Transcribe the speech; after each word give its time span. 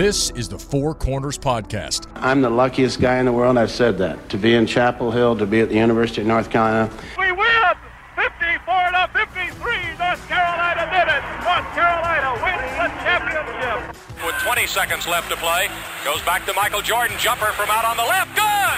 This 0.00 0.32
is 0.32 0.48
the 0.48 0.58
Four 0.58 0.96
Corners 0.96 1.36
Podcast. 1.36 2.08
I'm 2.16 2.40
the 2.40 2.48
luckiest 2.48 3.04
guy 3.04 3.20
in 3.20 3.28
the 3.28 3.36
world. 3.36 3.60
I've 3.60 3.70
said 3.70 3.98
that. 3.98 4.16
To 4.32 4.40
be 4.40 4.56
in 4.56 4.64
Chapel 4.64 5.12
Hill, 5.12 5.36
to 5.36 5.44
be 5.44 5.60
at 5.60 5.68
the 5.68 5.76
University 5.76 6.22
of 6.22 6.26
North 6.26 6.48
Carolina. 6.48 6.88
We 7.20 7.28
win! 7.36 7.76
54 8.16 8.64
to 8.96 9.04
53. 9.12 9.52
North 10.00 10.24
Carolina 10.24 10.88
did 10.88 11.04
it. 11.04 11.22
North 11.44 11.68
Carolina 11.76 12.32
wins 12.40 12.72
the 12.80 12.88
championship. 13.04 13.92
With 14.24 14.40
20 14.40 14.64
seconds 14.72 15.04
left 15.04 15.28
to 15.28 15.36
play, 15.36 15.68
goes 16.00 16.24
back 16.24 16.48
to 16.48 16.54
Michael 16.56 16.80
Jordan. 16.80 17.20
Jumper 17.20 17.52
from 17.52 17.68
out 17.68 17.84
on 17.84 18.00
the 18.00 18.08
left. 18.08 18.32
Good! 18.32 18.76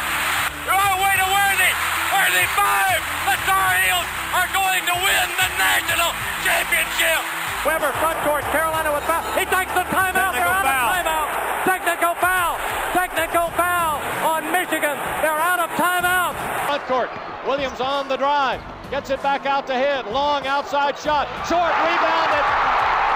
Oh, 0.75 1.06
way 1.06 1.14
to 1.23 1.28
Worthy! 1.30 1.73
Worthy 2.19 2.47
five! 2.59 2.98
The 3.30 3.39
Tar 3.47 3.70
Heels 3.86 4.11
are 4.34 4.50
going 4.50 4.83
to 4.91 4.97
win 4.98 5.27
the 5.39 5.48
national 5.55 6.11
championship! 6.42 7.42
Weber 7.62 7.95
front 8.02 8.19
court. 8.27 8.42
Carolina 8.50 8.91
with 8.91 9.06
foul. 9.06 9.23
He 9.39 9.47
takes 9.47 9.70
the 9.70 9.86
timeout. 9.86 10.34
They're 10.34 10.50
out 10.50 10.66
foul. 10.66 10.83
of 10.83 10.98
timeout. 10.98 11.28
Technical 11.62 12.14
foul. 12.19 12.59
Technical 12.91 13.47
foul 13.55 14.03
on 14.27 14.50
Michigan. 14.50 14.98
They're 15.22 15.39
out 15.39 15.62
of 15.62 15.70
timeout. 15.78 16.34
Front 16.67 16.81
court. 16.92 17.10
Williams 17.46 17.80
on 17.80 18.06
the 18.06 18.19
drive. 18.19 18.61
Gets 18.91 19.08
it 19.08 19.22
back 19.22 19.47
out 19.47 19.67
to 19.67 19.75
hit. 19.75 20.12
Long 20.12 20.47
outside 20.47 20.98
shot. 20.98 21.27
Short 21.48 21.72
rebounded. 21.89 22.44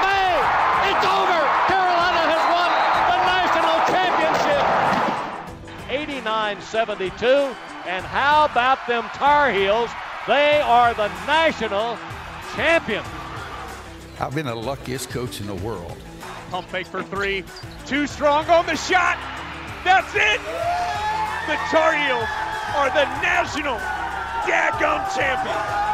May. 0.01 0.33
It's 0.89 1.05
over. 1.05 1.41
Carolina 1.69 2.23
has 2.25 2.42
won 2.56 2.70
the 3.12 3.19
national 3.36 3.77
championship. 3.92 4.64
89-72. 5.92 7.55
And 7.86 8.03
how 8.06 8.47
about 8.47 8.86
them 8.86 9.05
Tar 9.12 9.53
Heels? 9.53 9.91
They 10.27 10.62
are 10.62 10.95
the 10.95 11.08
national 11.27 11.98
champions. 12.55 13.06
I've 14.19 14.34
been 14.34 14.47
the 14.47 14.55
luckiest 14.55 15.11
coach 15.11 15.42
in 15.42 15.47
the 15.47 15.55
world. 15.56 15.98
Pump 16.51 16.67
fake 16.69 16.86
for 16.86 17.03
three. 17.03 17.45
Too 17.84 18.06
strong 18.06 18.48
on 18.48 18.64
the 18.64 18.77
shot. 18.77 19.19
That's 19.84 20.14
it. 20.14 20.41
The 21.47 21.56
Tar 21.70 21.95
Heels 21.95 22.45
are 22.75 22.91
the 22.91 23.05
national 23.22 23.77
daggum 24.47 25.14
champions. 25.14 25.86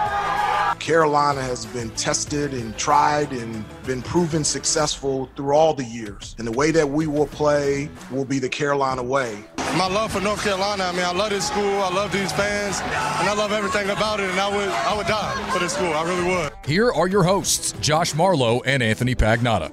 Carolina 0.82 1.40
has 1.40 1.64
been 1.66 1.90
tested 1.90 2.52
and 2.52 2.76
tried 2.76 3.30
and 3.32 3.64
been 3.84 4.02
proven 4.02 4.42
successful 4.42 5.30
through 5.36 5.52
all 5.52 5.74
the 5.74 5.84
years. 5.84 6.34
And 6.38 6.46
the 6.46 6.52
way 6.52 6.72
that 6.72 6.88
we 6.88 7.06
will 7.06 7.28
play 7.28 7.88
will 8.10 8.24
be 8.24 8.40
the 8.40 8.48
Carolina 8.48 9.02
way. 9.02 9.44
My 9.76 9.86
love 9.86 10.12
for 10.12 10.20
North 10.20 10.42
Carolina, 10.42 10.84
I 10.84 10.92
mean, 10.92 11.04
I 11.04 11.12
love 11.12 11.30
this 11.30 11.46
school, 11.46 11.80
I 11.80 11.88
love 11.88 12.12
these 12.12 12.32
fans, 12.32 12.80
and 12.80 13.28
I 13.28 13.34
love 13.34 13.52
everything 13.52 13.90
about 13.90 14.20
it, 14.20 14.28
and 14.28 14.38
I 14.38 14.54
would 14.54 14.68
I 14.68 14.96
would 14.96 15.06
die 15.06 15.50
for 15.50 15.60
this 15.60 15.72
school. 15.72 15.94
I 15.94 16.02
really 16.02 16.28
would. 16.28 16.52
Here 16.66 16.92
are 16.92 17.08
your 17.08 17.22
hosts, 17.22 17.72
Josh 17.80 18.14
Marlowe 18.14 18.60
and 18.66 18.82
Anthony 18.82 19.14
Pagnotta. 19.14 19.72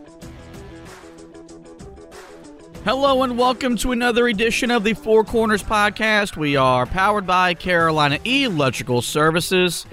Hello 2.90 3.22
and 3.22 3.38
welcome 3.38 3.78
to 3.78 3.92
another 3.92 4.28
edition 4.28 4.72
of 4.72 4.84
the 4.84 4.96
Four 4.96 5.24
Corners 5.24 5.62
podcast. 5.62 6.36
We 6.36 6.56
are 6.56 6.88
powered 6.88 7.28
by 7.28 7.54
Carolina 7.54 8.18
Electrical 8.26 9.04
Services. 9.04 9.86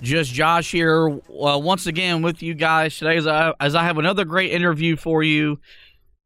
Just 0.00 0.32
Josh 0.32 0.70
here, 0.70 1.08
uh, 1.08 1.58
once 1.58 1.88
again 1.88 2.22
with 2.22 2.44
you 2.44 2.54
guys 2.54 2.96
today 2.96 3.16
as 3.16 3.26
I, 3.26 3.54
as 3.58 3.74
I 3.74 3.82
have 3.82 3.98
another 3.98 4.24
great 4.24 4.52
interview 4.52 4.94
for 4.94 5.24
you. 5.24 5.58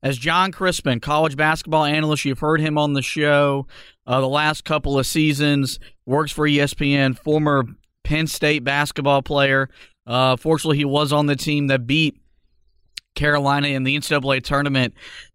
As 0.03 0.19
Jon 0.19 0.53
Crispin, 0.53 1.01
college 1.01 1.35
basketball 1.35 1.87
analyst, 1.87 2.27
you've 2.27 2.41
heard 2.41 2.61
him 2.61 2.77
on 2.77 2.93
the 2.93 3.01
show 3.01 3.67
uh, 4.07 4.21
the 4.21 4.29
last 4.29 4.67
couple 4.67 4.99
of 4.99 5.07
seasons, 5.07 5.81
works 6.05 6.31
for 6.31 6.47
ESPN, 6.47 7.19
former 7.19 7.65
Penn 8.05 8.27
State 8.27 8.65
basketball 8.65 9.23
player. 9.23 9.71
Uh, 10.07 10.37
fortunately, 10.37 10.77
he 10.77 10.85
was 10.85 11.11
on 11.11 11.25
the 11.25 11.37
team 11.37 11.69
that 11.69 11.87
beat 11.87 12.21
Carolina 13.15 13.69
in 13.69 13.83
the 13.83 13.97
NCAA 13.97 14.43
tournament 14.43 14.93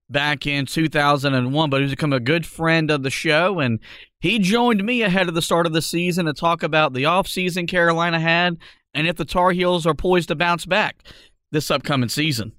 back 0.10 0.46
in 0.46 0.66
2001, 0.66 1.70
but 1.70 1.82
he's 1.82 1.92
become 1.92 2.14
a 2.14 2.20
good 2.20 2.46
friend 2.46 2.92
of 2.92 3.04
the 3.04 3.10
show. 3.10 3.60
And 3.60 3.80
he 4.20 4.40
joined 4.40 4.84
me 4.84 5.02
ahead 5.02 5.28
of 5.28 5.36
the 5.36 5.42
start 5.42 5.66
of 5.66 5.74
the 5.74 5.82
season 5.82 6.26
to 6.26 6.34
talk 6.34 6.64
about 6.64 6.94
the 6.94 7.04
offseason 7.04 7.68
Carolina 7.68 8.20
had 8.20 8.58
and 8.94 9.08
if 9.08 9.16
the 9.16 9.26
Tar 9.26 9.52
Heels 9.52 9.86
are 9.86 9.94
poised 9.94 10.28
to 10.30 10.36
bounce 10.36 10.66
back 10.66 11.04
this 11.52 11.72
upcoming 11.72 12.10
season. 12.10 12.54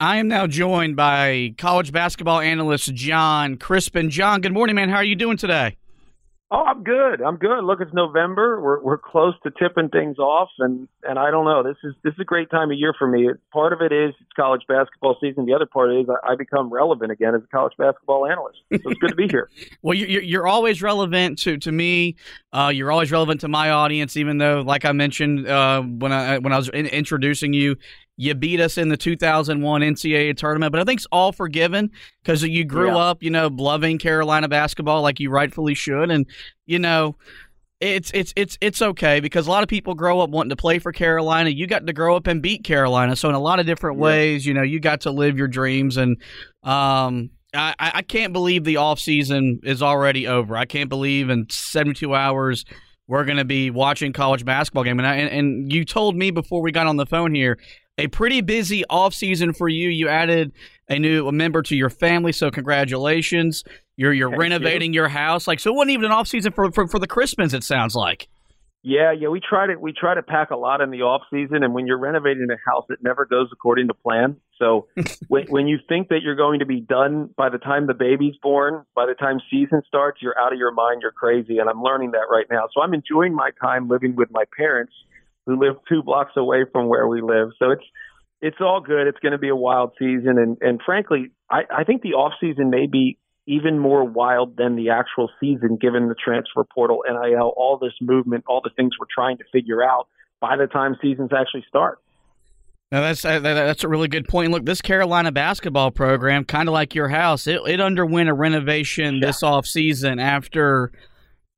I 0.00 0.18
am 0.18 0.28
now 0.28 0.46
joined 0.46 0.94
by 0.94 1.54
college 1.58 1.90
basketball 1.90 2.38
analyst 2.38 2.94
Jon 2.94 3.56
Crispin. 3.56 4.10
Jon, 4.10 4.40
good 4.40 4.52
morning, 4.52 4.76
man. 4.76 4.90
How 4.90 4.98
are 4.98 5.04
you 5.04 5.16
doing 5.16 5.36
today? 5.36 5.76
Oh, 6.50 6.64
I'm 6.64 6.82
good. 6.82 7.20
I'm 7.20 7.36
good. 7.36 7.62
Look, 7.62 7.82
it's 7.82 7.92
November. 7.92 8.58
We're 8.62 8.80
we're 8.82 8.96
close 8.96 9.34
to 9.42 9.50
tipping 9.50 9.90
things 9.90 10.18
off, 10.18 10.48
and 10.58 10.88
and 11.02 11.18
I 11.18 11.30
don't 11.30 11.44
know. 11.44 11.62
This 11.62 11.76
is 11.84 11.94
this 12.02 12.14
is 12.14 12.20
a 12.20 12.24
great 12.24 12.50
time 12.50 12.70
of 12.70 12.78
year 12.78 12.94
for 12.98 13.06
me. 13.06 13.28
Part 13.52 13.74
of 13.74 13.82
it 13.82 13.92
is 13.92 14.14
it's 14.18 14.32
college 14.34 14.62
basketball 14.66 15.18
season. 15.20 15.44
The 15.44 15.52
other 15.52 15.66
part 15.66 15.92
is 15.92 16.06
I, 16.08 16.32
I 16.32 16.36
become 16.36 16.72
relevant 16.72 17.12
again 17.12 17.34
as 17.34 17.42
a 17.42 17.46
college 17.48 17.74
basketball 17.76 18.24
analyst. 18.26 18.60
So 18.72 18.90
it's 18.90 18.98
good 18.98 19.10
to 19.10 19.16
be 19.16 19.28
here. 19.28 19.50
Well, 19.82 19.94
you're 19.94 20.22
you're 20.22 20.46
always 20.46 20.82
relevant 20.82 21.38
to 21.40 21.58
to 21.58 21.70
me. 21.70 22.16
Uh, 22.52 22.72
you're 22.74 22.90
always 22.90 23.12
relevant 23.12 23.42
to 23.42 23.48
my 23.48 23.70
audience, 23.70 24.16
even 24.16 24.38
though, 24.38 24.62
like 24.62 24.84
I 24.84 24.92
mentioned 24.92 25.46
uh, 25.46 25.82
when 25.82 26.12
I 26.12 26.38
when 26.38 26.52
I 26.52 26.56
was 26.56 26.68
in, 26.70 26.86
introducing 26.86 27.52
you, 27.52 27.76
you 28.18 28.34
beat 28.34 28.60
us 28.60 28.76
in 28.76 28.90
the 28.90 28.96
2001 28.98 29.80
NCAA 29.80 30.36
tournament, 30.36 30.72
but 30.72 30.80
I 30.80 30.84
think 30.84 30.98
it's 31.00 31.06
all 31.10 31.32
forgiven 31.32 31.90
because 32.22 32.42
you 32.42 32.64
grew 32.64 32.88
Yeah. 32.88 32.96
up, 32.98 33.22
you 33.22 33.30
know, 33.30 33.46
loving 33.46 33.96
Carolina 33.98 34.48
basketball 34.48 35.00
like 35.00 35.20
you 35.20 35.30
rightfully 35.30 35.74
should, 35.74 36.10
and 36.10 36.26
you 36.66 36.78
know. 36.78 37.16
It's 37.80 38.10
it's 38.12 38.32
it's 38.34 38.58
it's 38.60 38.82
okay 38.82 39.20
because 39.20 39.46
a 39.46 39.50
lot 39.50 39.62
of 39.62 39.68
people 39.68 39.94
grow 39.94 40.18
up 40.18 40.30
wanting 40.30 40.50
to 40.50 40.56
play 40.56 40.80
for 40.80 40.90
Carolina. 40.90 41.50
You 41.50 41.68
got 41.68 41.86
to 41.86 41.92
grow 41.92 42.16
up 42.16 42.26
and 42.26 42.42
beat 42.42 42.64
Carolina, 42.64 43.14
so 43.14 43.28
in 43.28 43.36
a 43.36 43.40
lot 43.40 43.60
of 43.60 43.66
different 43.66 43.98
Yeah. 43.98 44.02
ways, 44.02 44.44
you 44.44 44.52
know, 44.52 44.62
you 44.62 44.80
got 44.80 45.02
to 45.02 45.12
live 45.12 45.38
your 45.38 45.46
dreams. 45.46 45.96
And 45.96 46.16
um, 46.64 47.30
I, 47.54 47.74
I 47.78 48.02
can't 48.02 48.32
believe 48.32 48.64
the 48.64 48.78
off 48.78 48.98
season 48.98 49.60
is 49.62 49.80
already 49.80 50.26
over. 50.26 50.56
I 50.56 50.64
can't 50.64 50.88
believe 50.88 51.30
in 51.30 51.46
72 51.50 52.12
hours 52.12 52.64
we're 53.06 53.24
going 53.24 53.38
to 53.38 53.44
be 53.44 53.70
watching 53.70 54.12
college 54.12 54.44
basketball 54.44 54.82
game. 54.82 54.98
And, 54.98 55.06
I, 55.06 55.14
and 55.14 55.30
and 55.30 55.72
you 55.72 55.84
told 55.84 56.16
me 56.16 56.32
before 56.32 56.60
we 56.60 56.72
got 56.72 56.88
on 56.88 56.96
the 56.96 57.06
phone 57.06 57.32
here 57.32 57.60
a 57.98 58.06
pretty 58.06 58.40
busy 58.40 58.84
off 58.88 59.12
season 59.12 59.52
for 59.52 59.68
you. 59.68 59.88
You 59.88 60.08
added 60.08 60.52
a 60.88 60.98
new 60.98 61.30
member 61.32 61.62
to 61.62 61.76
your 61.76 61.90
family, 61.90 62.32
so 62.32 62.50
congratulations. 62.50 63.64
You're 63.96 64.12
you're 64.12 64.30
Thank 64.30 64.40
renovating 64.40 64.92
your 64.92 65.08
house, 65.08 65.46
like 65.46 65.60
so. 65.60 65.70
It 65.70 65.76
wasn't 65.76 65.90
even 65.90 66.06
an 66.06 66.12
off 66.12 66.28
season 66.28 66.52
for, 66.52 66.70
for 66.70 66.86
for 66.86 66.98
the 66.98 67.08
Crispins. 67.08 67.52
It 67.52 67.64
sounds 67.64 67.94
like. 67.94 68.28
Yeah, 68.84 69.12
yeah, 69.12 69.28
we 69.28 69.40
try 69.40 69.66
to 69.66 69.74
we 69.74 69.92
try 69.92 70.14
to 70.14 70.22
pack 70.22 70.50
a 70.50 70.56
lot 70.56 70.80
in 70.80 70.90
the 70.90 71.02
off 71.02 71.22
season, 71.30 71.64
and 71.64 71.74
when 71.74 71.88
you're 71.88 71.98
renovating 71.98 72.46
a 72.50 72.70
house, 72.70 72.86
it 72.90 73.00
never 73.02 73.26
goes 73.26 73.48
according 73.52 73.88
to 73.88 73.94
plan. 73.94 74.36
So 74.56 74.86
when 75.28 75.46
when 75.48 75.66
you 75.66 75.78
think 75.88 76.08
that 76.08 76.20
you're 76.22 76.36
going 76.36 76.60
to 76.60 76.66
be 76.66 76.80
done 76.80 77.28
by 77.36 77.48
the 77.48 77.58
time 77.58 77.88
the 77.88 77.94
baby's 77.94 78.36
born, 78.40 78.84
by 78.94 79.06
the 79.06 79.14
time 79.14 79.40
season 79.50 79.82
starts, 79.86 80.22
you're 80.22 80.38
out 80.38 80.52
of 80.52 80.58
your 80.60 80.70
mind, 80.70 81.02
you're 81.02 81.10
crazy, 81.10 81.58
and 81.58 81.68
I'm 81.68 81.82
learning 81.82 82.12
that 82.12 82.30
right 82.30 82.46
now. 82.50 82.68
So 82.72 82.80
I'm 82.80 82.94
enjoying 82.94 83.34
my 83.34 83.50
time 83.60 83.88
living 83.88 84.14
with 84.14 84.30
my 84.30 84.44
parents, 84.56 84.92
who 85.48 85.58
live 85.58 85.76
two 85.88 86.02
blocks 86.02 86.32
away 86.36 86.66
from 86.70 86.88
where 86.88 87.08
we 87.08 87.22
live. 87.22 87.48
So 87.58 87.70
it's 87.70 87.84
it's 88.40 88.58
all 88.60 88.80
good. 88.80 89.06
It's 89.08 89.18
going 89.18 89.32
to 89.32 89.38
be 89.38 89.48
a 89.48 89.56
wild 89.56 89.92
season, 89.98 90.38
and 90.38 90.58
and 90.60 90.80
frankly, 90.84 91.30
I 91.50 91.62
I 91.74 91.84
think 91.84 92.02
the 92.02 92.12
off 92.12 92.34
season 92.38 92.68
may 92.68 92.86
be 92.86 93.18
even 93.46 93.78
more 93.78 94.04
wild 94.04 94.58
than 94.58 94.76
the 94.76 94.90
actual 94.90 95.30
season, 95.40 95.78
given 95.80 96.08
the 96.08 96.14
transfer 96.14 96.64
portal, 96.64 97.02
NIL, 97.08 97.54
all 97.56 97.78
this 97.78 97.94
movement, 98.02 98.44
all 98.46 98.60
the 98.62 98.70
things 98.76 98.92
we're 99.00 99.06
trying 99.12 99.38
to 99.38 99.44
figure 99.50 99.82
out 99.82 100.06
by 100.38 100.54
the 100.56 100.66
time 100.66 100.96
seasons 101.00 101.30
actually 101.34 101.64
start. 101.66 101.98
Now 102.92 103.00
that's 103.00 103.24
uh, 103.24 103.40
that's 103.40 103.84
a 103.84 103.88
really 103.88 104.08
good 104.08 104.28
point. 104.28 104.50
Look, 104.50 104.66
this 104.66 104.82
Carolina 104.82 105.32
basketball 105.32 105.90
program, 105.90 106.44
kind 106.44 106.68
of 106.68 106.74
like 106.74 106.94
your 106.94 107.08
house, 107.08 107.46
it, 107.46 107.60
it 107.66 107.80
underwent 107.80 108.28
a 108.28 108.34
renovation 108.34 109.20
this 109.20 109.42
off 109.42 109.66
season 109.66 110.18
after, 110.18 110.92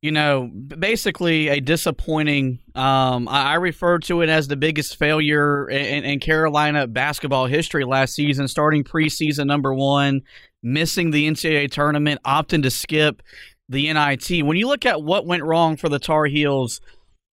you 0.03 0.11
know, 0.11 0.47
basically 0.47 1.49
a 1.49 1.61
disappointing. 1.61 2.59
Um, 2.75 3.29
I, 3.29 3.53
I 3.53 3.55
refer 3.55 3.99
to 4.01 4.23
it 4.23 4.29
as 4.29 4.49
the 4.49 4.57
biggest 4.57 4.97
failure 4.97 5.69
in, 5.69 6.05
in 6.05 6.21
Carolina 6.21 6.87
basketball 6.87 7.47
history 7.47 7.85
last 7.85 8.15
season, 8.15 8.49
starting 8.49 8.85
preseason 8.85 9.47
number 9.47 9.75
one, 9.75 10.23
missing 10.63 11.11
the 11.11 11.29
NCAA 11.29 11.71
tournament, 11.71 12.21
opting 12.25 12.63
to 12.63 12.71
skip 12.71 13.23
the 13.69 13.93
NIT. 13.93 14.45
When 14.45 14.57
you 14.57 14.69
look 14.69 14.87
at 14.87 15.03
what 15.03 15.27
went 15.27 15.45
wrong 15.45 15.77
for 15.77 15.89
the 15.89 15.99
Tar 15.99 16.25
Heels 16.27 16.81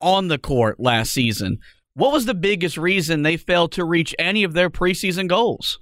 on 0.01 0.27
the 0.27 0.37
court 0.37 0.79
last 0.79 1.11
season. 1.11 1.59
What 1.93 2.11
was 2.11 2.25
the 2.25 2.33
biggest 2.33 2.77
reason 2.77 3.23
they 3.23 3.37
failed 3.37 3.71
to 3.73 3.83
reach 3.83 4.13
any 4.19 4.43
of 4.43 4.53
their 4.53 4.69
preseason 4.69 5.27
goals? 5.27 5.79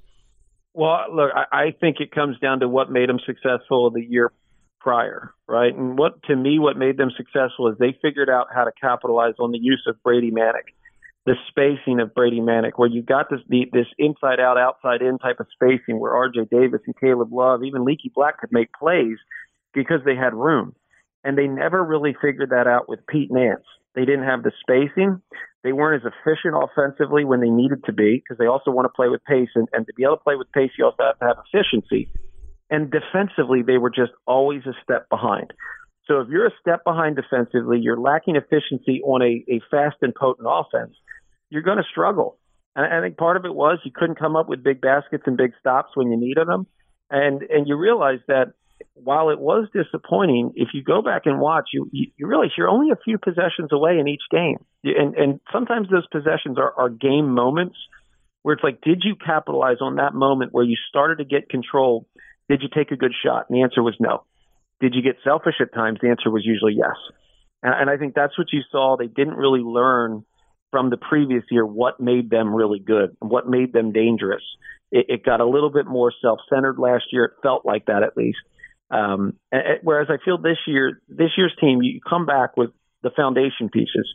Well, 0.73 1.05
look, 1.13 1.31
I, 1.33 1.45
I 1.51 1.71
think 1.79 1.97
it 1.99 2.11
comes 2.11 2.39
down 2.39 2.59
to 2.61 2.69
what 2.69 2.91
made 2.91 3.09
them 3.09 3.19
successful 3.25 3.89
the 3.91 4.03
year 4.03 4.31
prior, 4.85 5.33
right? 5.47 5.73
And 5.73 5.97
what 5.97 6.21
to 6.25 6.35
me, 6.35 6.59
what 6.59 6.77
made 6.77 6.95
them 6.95 7.09
successful 7.17 7.69
is 7.69 7.77
they 7.79 7.97
figured 8.03 8.29
out 8.29 8.49
how 8.53 8.65
to 8.65 8.71
capitalize 8.79 9.33
on 9.39 9.51
the 9.51 9.57
use 9.59 9.83
of 9.87 10.01
Brady 10.03 10.29
Manek, 10.29 10.69
the 11.25 11.33
spacing 11.49 11.99
of 11.99 12.13
Brady 12.13 12.39
Manek, 12.39 12.73
where 12.75 12.87
you 12.87 13.01
got 13.01 13.31
this 13.31 13.39
the, 13.49 13.65
this 13.73 13.87
inside 13.97 14.39
out, 14.39 14.59
outside 14.59 15.01
in 15.01 15.17
type 15.17 15.39
of 15.39 15.47
spacing, 15.51 15.99
where 15.99 16.15
R.J. 16.15 16.49
Davis 16.51 16.81
and 16.85 16.95
Caleb 16.99 17.33
Love, 17.33 17.63
even 17.63 17.83
Leaky 17.83 18.11
Black, 18.13 18.39
could 18.39 18.51
make 18.51 18.71
plays 18.73 19.17
because 19.73 20.01
they 20.05 20.15
had 20.15 20.35
room, 20.35 20.75
and 21.23 21.35
they 21.35 21.47
never 21.47 21.83
really 21.83 22.15
figured 22.21 22.51
that 22.51 22.67
out 22.67 22.87
with 22.87 22.99
Pete 23.07 23.31
Nance. 23.31 23.65
They 23.95 24.05
didn't 24.05 24.25
have 24.25 24.43
the 24.43 24.51
spacing. 24.61 25.19
They 25.63 25.73
weren't 25.73 26.05
as 26.05 26.13
efficient 26.13 26.53
offensively 26.53 27.25
when 27.25 27.39
they 27.39 27.49
needed 27.49 27.85
to 27.85 27.91
be 27.91 28.21
because 28.21 28.37
they 28.37 28.45
also 28.45 28.69
want 28.69 28.85
to 28.85 28.93
play 28.95 29.07
with 29.07 29.23
pace. 29.25 29.49
And, 29.55 29.67
and 29.73 29.87
to 29.87 29.93
be 29.93 30.03
able 30.03 30.17
to 30.17 30.23
play 30.23 30.35
with 30.35 30.51
pace, 30.51 30.69
you 30.77 30.85
also 30.85 31.01
have 31.01 31.17
to 31.17 31.25
have 31.25 31.37
efficiency. 31.49 32.07
And 32.69 32.91
defensively, 32.91 33.61
they 33.61 33.77
were 33.77 33.89
just 33.89 34.11
always 34.25 34.63
a 34.65 34.73
step 34.83 35.07
behind. 35.09 35.53
So 36.07 36.21
if 36.21 36.29
you're 36.29 36.47
a 36.47 36.53
step 36.61 36.83
behind 36.83 37.15
defensively, 37.15 37.79
you're 37.79 37.99
lacking 37.99 38.35
efficiency 38.35 39.01
on 39.03 39.21
a, 39.21 39.43
a 39.51 39.61
fast 39.71 39.97
and 40.01 40.13
potent 40.13 40.47
offense, 40.49 40.95
you're 41.49 41.63
going 41.63 41.77
to 41.77 41.83
struggle. 41.89 42.37
And 42.75 42.85
I 42.85 43.01
think 43.01 43.17
part 43.17 43.37
of 43.37 43.45
it 43.45 43.53
was 43.53 43.79
you 43.83 43.91
couldn't 43.93 44.19
come 44.19 44.35
up 44.35 44.49
with 44.49 44.63
big 44.63 44.81
baskets 44.81 45.23
and 45.25 45.37
big 45.37 45.53
stops 45.59 45.91
when 45.95 46.11
you 46.11 46.17
needed 46.17 46.47
them. 46.47 46.67
And 47.09 47.43
and 47.43 47.67
you 47.67 47.77
realize 47.77 48.19
that 48.27 48.53
while 48.95 49.29
it 49.29 49.39
was 49.39 49.67
disappointing, 49.73 50.53
if 50.55 50.69
you 50.73 50.83
go 50.83 51.01
back 51.01 51.23
and 51.25 51.39
watch, 51.39 51.69
you 51.71 51.89
you 51.91 52.27
realize 52.27 52.49
you're 52.57 52.69
only 52.69 52.91
a 52.91 52.97
few 53.03 53.17
possessions 53.17 53.71
away 53.71 53.99
in 53.99 54.07
each 54.07 54.23
game, 54.31 54.57
and 54.83 55.15
and 55.15 55.39
sometimes 55.53 55.87
those 55.89 56.07
possessions 56.07 56.57
are, 56.57 56.73
are 56.77 56.89
game 56.89 57.29
moments 57.29 57.77
where 58.41 58.53
it's 58.53 58.63
like, 58.63 58.81
did 58.81 59.01
you 59.03 59.15
capitalize 59.15 59.77
on 59.81 59.95
that 59.95 60.13
moment 60.13 60.53
where 60.53 60.63
you 60.63 60.75
started 60.89 61.17
to 61.17 61.25
get 61.25 61.49
control? 61.49 62.07
Did 62.49 62.61
you 62.61 62.69
take 62.73 62.91
a 62.91 62.95
good 62.95 63.13
shot? 63.25 63.45
And 63.49 63.57
the 63.57 63.63
answer 63.63 63.81
was 63.81 63.95
no. 63.99 64.23
Did 64.79 64.93
you 64.93 65.01
get 65.01 65.17
selfish 65.23 65.55
at 65.61 65.73
times? 65.73 65.99
The 66.01 66.09
answer 66.09 66.29
was 66.29 66.45
usually 66.45 66.73
yes. 66.75 66.95
And, 67.63 67.73
and 67.73 67.89
I 67.89 67.97
think 67.97 68.13
that's 68.13 68.37
what 68.37 68.47
you 68.51 68.61
saw. 68.71 68.97
They 68.97 69.07
didn't 69.07 69.35
really 69.35 69.61
learn 69.61 70.25
from 70.71 70.89
the 70.89 70.97
previous 70.97 71.43
year 71.49 71.65
what 71.65 71.99
made 71.99 72.29
them 72.29 72.53
really 72.53 72.79
good, 72.79 73.15
and 73.21 73.31
what 73.31 73.47
made 73.47 73.71
them 73.71 73.91
dangerous. 73.91 74.43
It, 74.91 75.05
it 75.09 75.25
got 75.25 75.39
a 75.39 75.45
little 75.45 75.71
bit 75.71 75.85
more 75.85 76.11
self-centered 76.21 76.77
last 76.77 77.05
year. 77.11 77.25
It 77.25 77.31
felt 77.41 77.65
like 77.65 77.85
that 77.85 78.03
at 78.03 78.17
least. 78.17 78.39
Um, 78.91 79.39
whereas 79.81 80.07
I 80.09 80.17
feel 80.23 80.37
this 80.37 80.57
year, 80.67 81.01
this 81.07 81.31
year's 81.37 81.55
team, 81.59 81.81
you 81.81 82.01
come 82.07 82.25
back 82.25 82.57
with 82.57 82.71
the 83.01 83.09
foundation 83.15 83.69
pieces. 83.71 84.07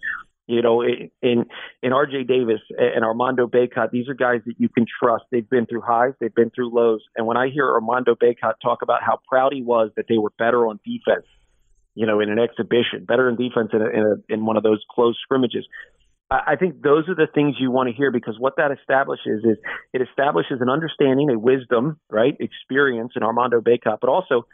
You 0.51 0.63
know, 0.63 0.83
in 0.83 1.47
in 1.81 1.93
R.J. 1.93 2.25
Davis 2.25 2.61
and 2.77 3.05
Armando 3.05 3.47
Bacot, 3.47 3.93
these 3.93 4.09
are 4.09 4.15
guys 4.15 4.41
that 4.47 4.55
you 4.59 4.69
can 4.69 4.85
trust. 4.85 5.25
They've 5.31 5.49
been 5.49 5.67
through 5.67 5.83
highs, 5.83 6.15
they've 6.19 6.35
been 6.35 6.51
through 6.51 6.75
lows. 6.75 7.03
And 7.17 7.25
when 7.25 7.37
I 7.37 7.51
hear 7.51 7.71
Armando 7.71 8.17
Bacot 8.17 8.55
talk 8.61 8.83
about 8.83 9.01
how 9.01 9.21
proud 9.29 9.53
he 9.53 9.63
was 9.63 9.91
that 9.95 10.07
they 10.09 10.19
were 10.19 10.33
better 10.39 10.67
on 10.67 10.81
defense, 10.85 11.27
you 11.95 12.05
know, 12.05 12.19
in 12.19 12.31
an 12.31 12.41
exhibition, 12.41 13.05
better 13.07 13.29
in 13.29 13.37
defense 13.37 13.71
in 13.73 13.81
a, 13.81 13.87
in, 13.87 14.01
a, 14.01 14.35
in 14.35 14.45
one 14.45 14.57
of 14.57 14.65
those 14.65 14.83
close 14.91 15.17
scrimmages, 15.23 15.65
I 16.33 16.57
think 16.57 16.83
those 16.83 17.09
are 17.09 17.15
the 17.15 17.29
things 17.33 17.57
you 17.61 17.71
want 17.71 17.89
to 17.89 17.95
hear 17.95 18.11
because 18.11 18.37
what 18.37 18.57
that 18.57 18.73
establishes 18.73 19.45
is 19.45 19.57
it 19.93 20.03
establishes 20.03 20.61
an 20.61 20.69
understanding, 20.69 21.31
a 21.31 21.39
wisdom, 21.39 22.01
right, 22.09 22.37
experience 22.41 23.13
in 23.15 23.23
Armando 23.23 23.61
Bacot, 23.61 23.99
but 24.01 24.09
also 24.09 24.47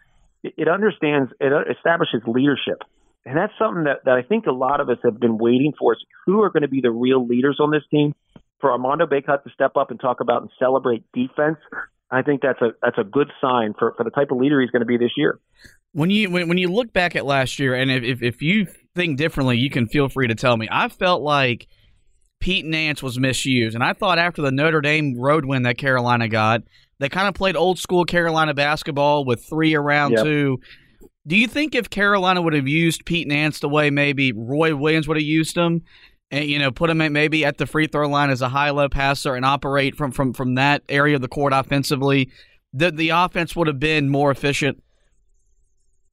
it 0.43 0.69
understands, 0.69 1.33
it 1.41 1.53
establishes 1.75 2.23
leadership. 2.27 2.83
And 3.27 3.37
that's 3.37 3.53
something 3.59 3.85
that, 3.85 4.05
that 4.05 4.15
I 4.15 4.23
think 4.23 4.47
a 4.47 4.53
lot 4.53 4.81
of 4.81 4.89
us 4.89 4.99
have 5.05 5.19
been 5.19 5.37
waiting 5.37 5.73
for 5.77 5.95
is 5.95 6.05
who 6.25 6.43
are 6.43 6.51
going 6.51 6.63
to 6.63 6.69
be 6.69 6.81
the 6.81 6.93
real 6.93 7.27
leaders 7.27 7.59
on 7.61 7.73
this 7.73 7.83
team. 7.91 8.15
For 8.61 8.73
Armando 8.73 9.05
Bacot 9.05 9.43
to 9.43 9.51
step 9.51 9.77
up 9.77 9.91
and 9.91 10.01
talk 10.01 10.21
about 10.21 10.41
and 10.41 10.51
celebrate 10.59 11.05
defense, 11.13 11.59
I 12.11 12.23
think 12.23 12.41
that's 12.41 12.63
a 12.63 12.71
that's 12.81 12.97
a 12.97 13.05
good 13.05 13.31
sign 13.41 13.75
for, 13.79 13.93
for 13.97 14.05
the 14.05 14.11
type 14.11 14.31
of 14.31 14.39
leader 14.39 14.61
he's 14.61 14.71
going 14.71 14.81
to 14.81 14.87
be 14.87 14.97
this 14.97 15.11
year. 15.17 15.39
When 15.93 16.09
you 16.09 16.31
when, 16.31 16.49
when 16.49 16.57
you 16.57 16.69
look 16.69 16.93
back 16.93 17.17
at 17.17 17.27
last 17.27 17.59
year, 17.59 17.75
and 17.75 17.91
if, 17.91 18.23
if 18.23 18.41
you 18.41 18.67
think 18.95 19.19
differently, 19.19 19.59
you 19.59 19.69
can 19.69 19.87
feel 19.89 20.09
free 20.09 20.29
to 20.29 20.35
tell 20.35 20.57
me. 20.57 20.69
I 20.71 20.89
felt 20.89 21.21
like 21.21 21.67
Pete 22.41 22.65
Nance 22.65 23.03
was 23.03 23.19
misused, 23.19 23.75
and 23.75 23.85
I 23.85 23.93
thought 23.93 24.19
after 24.19 24.41
the 24.41 24.53
Notre 24.53 24.81
Dame 24.81 25.19
road 25.19 25.45
win 25.45 25.65
that 25.65 25.77
Carolina 25.77 26.29
got, 26.29 26.63
they 26.99 27.09
kind 27.09 27.29
of 27.29 27.35
played 27.35 27.57
old 27.57 27.79
school 27.79 28.05
Carolina 28.05 28.55
basketball 28.55 29.25
with 29.25 29.45
three 29.45 29.75
around 29.75 30.13
yep. 30.13 30.25
two. 30.25 30.61
Do 31.27 31.37
you 31.37 31.49
think 31.49 31.75
if 31.75 31.91
Carolina 31.91 32.41
would 32.41 32.53
have 32.53 32.69
used 32.69 33.05
Pete 33.05 33.27
Nance 33.27 33.59
the 33.59 33.69
way 33.69 33.91
maybe 33.91 34.33
Roy 34.33 34.77
Williams 34.77 35.09
would 35.09 35.17
have 35.17 35.27
used 35.27 35.57
him, 35.57 35.83
and 36.31 36.45
you 36.45 36.59
know 36.59 36.71
put 36.71 36.91
him 36.91 37.01
at 37.01 37.13
maybe 37.13 37.45
at 37.45 37.59
the 37.59 37.67
free 37.67 37.87
throw 37.87 38.09
line 38.09 38.31
as 38.31 38.43
a 38.43 38.49
high 38.49 38.71
low 38.71 38.89
passer 38.89 39.35
and 39.35 39.45
operate 39.45 39.97
from 39.97 40.13
from 40.13 40.33
from 40.33 40.55
that 40.55 40.83
area 40.89 41.17
of 41.17 41.23
the 41.23 41.29
court 41.29 41.53
offensively, 41.53 42.31
that 42.73 42.97
the 42.97 43.11
offense 43.11 43.57
would 43.57 43.67
have 43.67 43.81
been 43.81 44.09
more 44.09 44.31
efficient? 44.31 44.83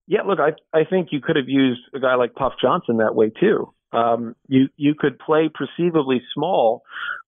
Yeah, 0.07 0.21
look, 0.23 0.39
I 0.39 0.51
I 0.77 0.83
think 0.83 1.09
you 1.11 1.21
could 1.21 1.35
have 1.35 1.47
used 1.47 1.81
a 1.93 1.99
guy 1.99 2.15
like 2.15 2.33
Puff 2.33 2.53
Johnson 2.61 2.97
that 2.97 3.15
way 3.15 3.29
too. 3.29 3.73
Um, 3.91 4.35
you 4.47 4.69
you 4.75 4.95
could 4.97 5.19
play 5.19 5.49
perceivably 5.53 6.21
small, 6.33 6.83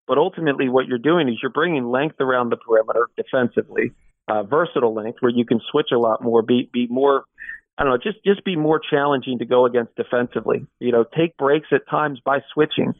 but 0.08 0.18
ultimately, 0.18 0.70
what 0.70 0.88
you're 0.88 0.98
doing 0.98 1.30
is 1.30 1.36
you're 1.42 1.52
bringing 1.52 1.86
length 1.86 2.20
around 2.20 2.52
the 2.52 2.58
perimeter 2.58 3.10
defensively, 3.16 3.92
uh, 4.28 4.44
versatile 4.44 4.94
length 4.94 5.18
where 5.20 5.32
you 5.32 5.46
can 5.46 5.62
switch 5.72 5.90
a 5.94 6.00
lot 6.00 6.24
more, 6.24 6.42
be 6.42 6.70
be 6.74 6.88
more. 6.90 7.26
I 7.78 7.84
don't 7.84 7.92
know, 7.92 7.98
just 7.98 8.24
just 8.24 8.44
be 8.46 8.56
more 8.56 8.80
challenging 8.80 9.40
to 9.40 9.46
go 9.46 9.66
against 9.66 9.96
defensively. 9.96 10.66
You 10.80 10.92
know, 10.92 11.04
take 11.04 11.36
breaks 11.38 11.68
at 11.72 11.88
times 11.90 12.20
by 12.24 12.40
switching. 12.54 12.94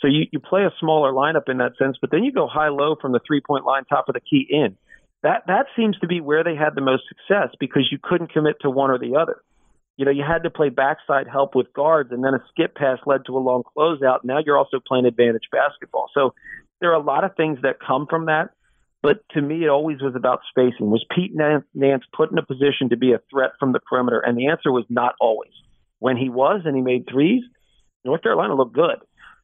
So 0.00 0.08
you, 0.08 0.26
you 0.32 0.40
play 0.40 0.62
a 0.62 0.72
smaller 0.80 1.12
lineup 1.12 1.48
in 1.48 1.58
that 1.58 1.72
sense, 1.78 1.96
but 2.00 2.10
then 2.10 2.24
you 2.24 2.32
go 2.32 2.46
high 2.46 2.68
low 2.68 2.96
from 3.00 3.12
the 3.12 3.20
three 3.26 3.40
point 3.40 3.64
line, 3.64 3.84
top 3.84 4.08
of 4.08 4.14
the 4.14 4.20
key 4.20 4.46
in. 4.48 4.76
That 5.22 5.44
that 5.46 5.66
seems 5.76 5.98
to 6.00 6.06
be 6.06 6.20
where 6.20 6.44
they 6.44 6.54
had 6.54 6.74
the 6.74 6.80
most 6.80 7.04
success 7.08 7.54
because 7.58 7.88
you 7.90 7.98
couldn't 8.02 8.32
commit 8.32 8.56
to 8.60 8.70
one 8.70 8.90
or 8.90 8.98
the 8.98 9.16
other. 9.16 9.42
You 9.96 10.04
know, 10.04 10.10
you 10.10 10.24
had 10.26 10.42
to 10.42 10.50
play 10.50 10.70
backside 10.70 11.28
help 11.28 11.54
with 11.54 11.72
guards, 11.72 12.10
and 12.10 12.24
then 12.24 12.34
a 12.34 12.42
skip 12.50 12.74
pass 12.74 12.98
led 13.06 13.24
to 13.26 13.36
a 13.36 13.38
long 13.38 13.62
closeout. 13.76 14.24
Now 14.24 14.40
you're 14.44 14.58
also 14.58 14.80
playing 14.84 15.06
advantage 15.06 15.48
basketball. 15.52 16.10
So 16.12 16.34
there 16.80 16.90
are 16.90 17.00
a 17.00 17.02
lot 17.02 17.24
of 17.24 17.36
things 17.36 17.60
that 17.62 17.76
come 17.78 18.06
from 18.08 18.26
that. 18.26 18.50
But 19.04 19.18
to 19.32 19.42
me, 19.42 19.64
it 19.64 19.68
always 19.68 20.00
was 20.00 20.14
about 20.16 20.40
spacing. 20.48 20.88
Was 20.90 21.04
Pete 21.14 21.32
Nance 21.34 22.04
put 22.16 22.32
in 22.32 22.38
a 22.38 22.42
position 22.42 22.88
to 22.88 22.96
be 22.96 23.12
a 23.12 23.20
threat 23.30 23.50
from 23.60 23.72
the 23.72 23.78
perimeter? 23.78 24.18
And 24.18 24.38
the 24.38 24.46
answer 24.46 24.72
was 24.72 24.86
not 24.88 25.14
always. 25.20 25.52
When 25.98 26.16
he 26.16 26.30
was 26.30 26.62
and 26.64 26.74
he 26.74 26.80
made 26.80 27.04
threes, 27.06 27.42
North 28.02 28.22
Carolina 28.22 28.54
looked 28.54 28.72
good. 28.74 28.96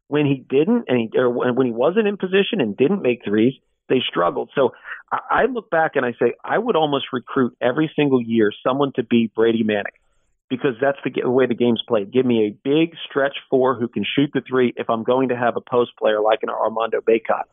When 0.08 0.24
he 0.24 0.36
didn't, 0.48 0.86
and 0.88 0.98
he, 0.98 1.18
or 1.18 1.28
when 1.28 1.66
he 1.66 1.72
wasn't 1.72 2.08
in 2.08 2.16
position 2.16 2.62
and 2.62 2.74
didn't 2.74 3.02
make 3.02 3.20
threes, 3.22 3.52
they 3.90 3.98
struggled. 4.08 4.48
So 4.54 4.70
I 5.12 5.44
look 5.44 5.68
back 5.68 5.92
and 5.94 6.06
I 6.06 6.12
say 6.12 6.32
I 6.42 6.56
would 6.56 6.74
almost 6.74 7.08
recruit 7.12 7.54
every 7.60 7.92
single 7.94 8.22
year 8.22 8.52
someone 8.66 8.92
to 8.96 9.02
be 9.02 9.30
Brady 9.34 9.62
Manek 9.62 10.00
because 10.48 10.76
that's 10.80 10.98
the 11.04 11.28
way 11.28 11.44
the 11.44 11.54
game's 11.54 11.82
played. 11.86 12.10
Give 12.10 12.24
me 12.24 12.46
a 12.46 12.56
big 12.64 12.96
stretch 13.10 13.36
four 13.50 13.78
who 13.78 13.88
can 13.88 14.06
shoot 14.16 14.30
the 14.32 14.40
three 14.40 14.72
if 14.78 14.88
I'm 14.88 15.04
going 15.04 15.28
to 15.28 15.36
have 15.36 15.58
a 15.58 15.60
post 15.60 15.90
player 15.98 16.22
like 16.22 16.38
an 16.42 16.48
Armando 16.48 17.02
Bacot. 17.02 17.44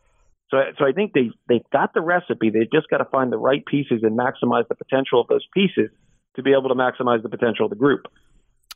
So, 0.50 0.58
so 0.80 0.86
I 0.86 0.94
think 0.94 1.14
they 1.14 1.30
they've 1.50 1.70
got 1.72 1.94
the 1.94 2.02
recipe. 2.02 2.50
They've 2.50 2.72
just 2.72 2.90
got 2.90 2.98
to 2.98 3.06
find 3.06 3.32
the 3.32 3.38
right 3.38 3.66
pieces 3.66 4.02
and 4.04 4.18
maximize 4.18 4.68
the 4.68 4.76
potential 4.76 5.20
of 5.22 5.28
those 5.28 5.46
pieces 5.54 5.90
to 6.36 6.44
be 6.44 6.52
able 6.52 6.70
to 6.70 6.76
maximize 6.76 7.22
the 7.22 7.30
potential 7.30 7.66
of 7.66 7.70
the 7.70 7.76
group. 7.76 8.08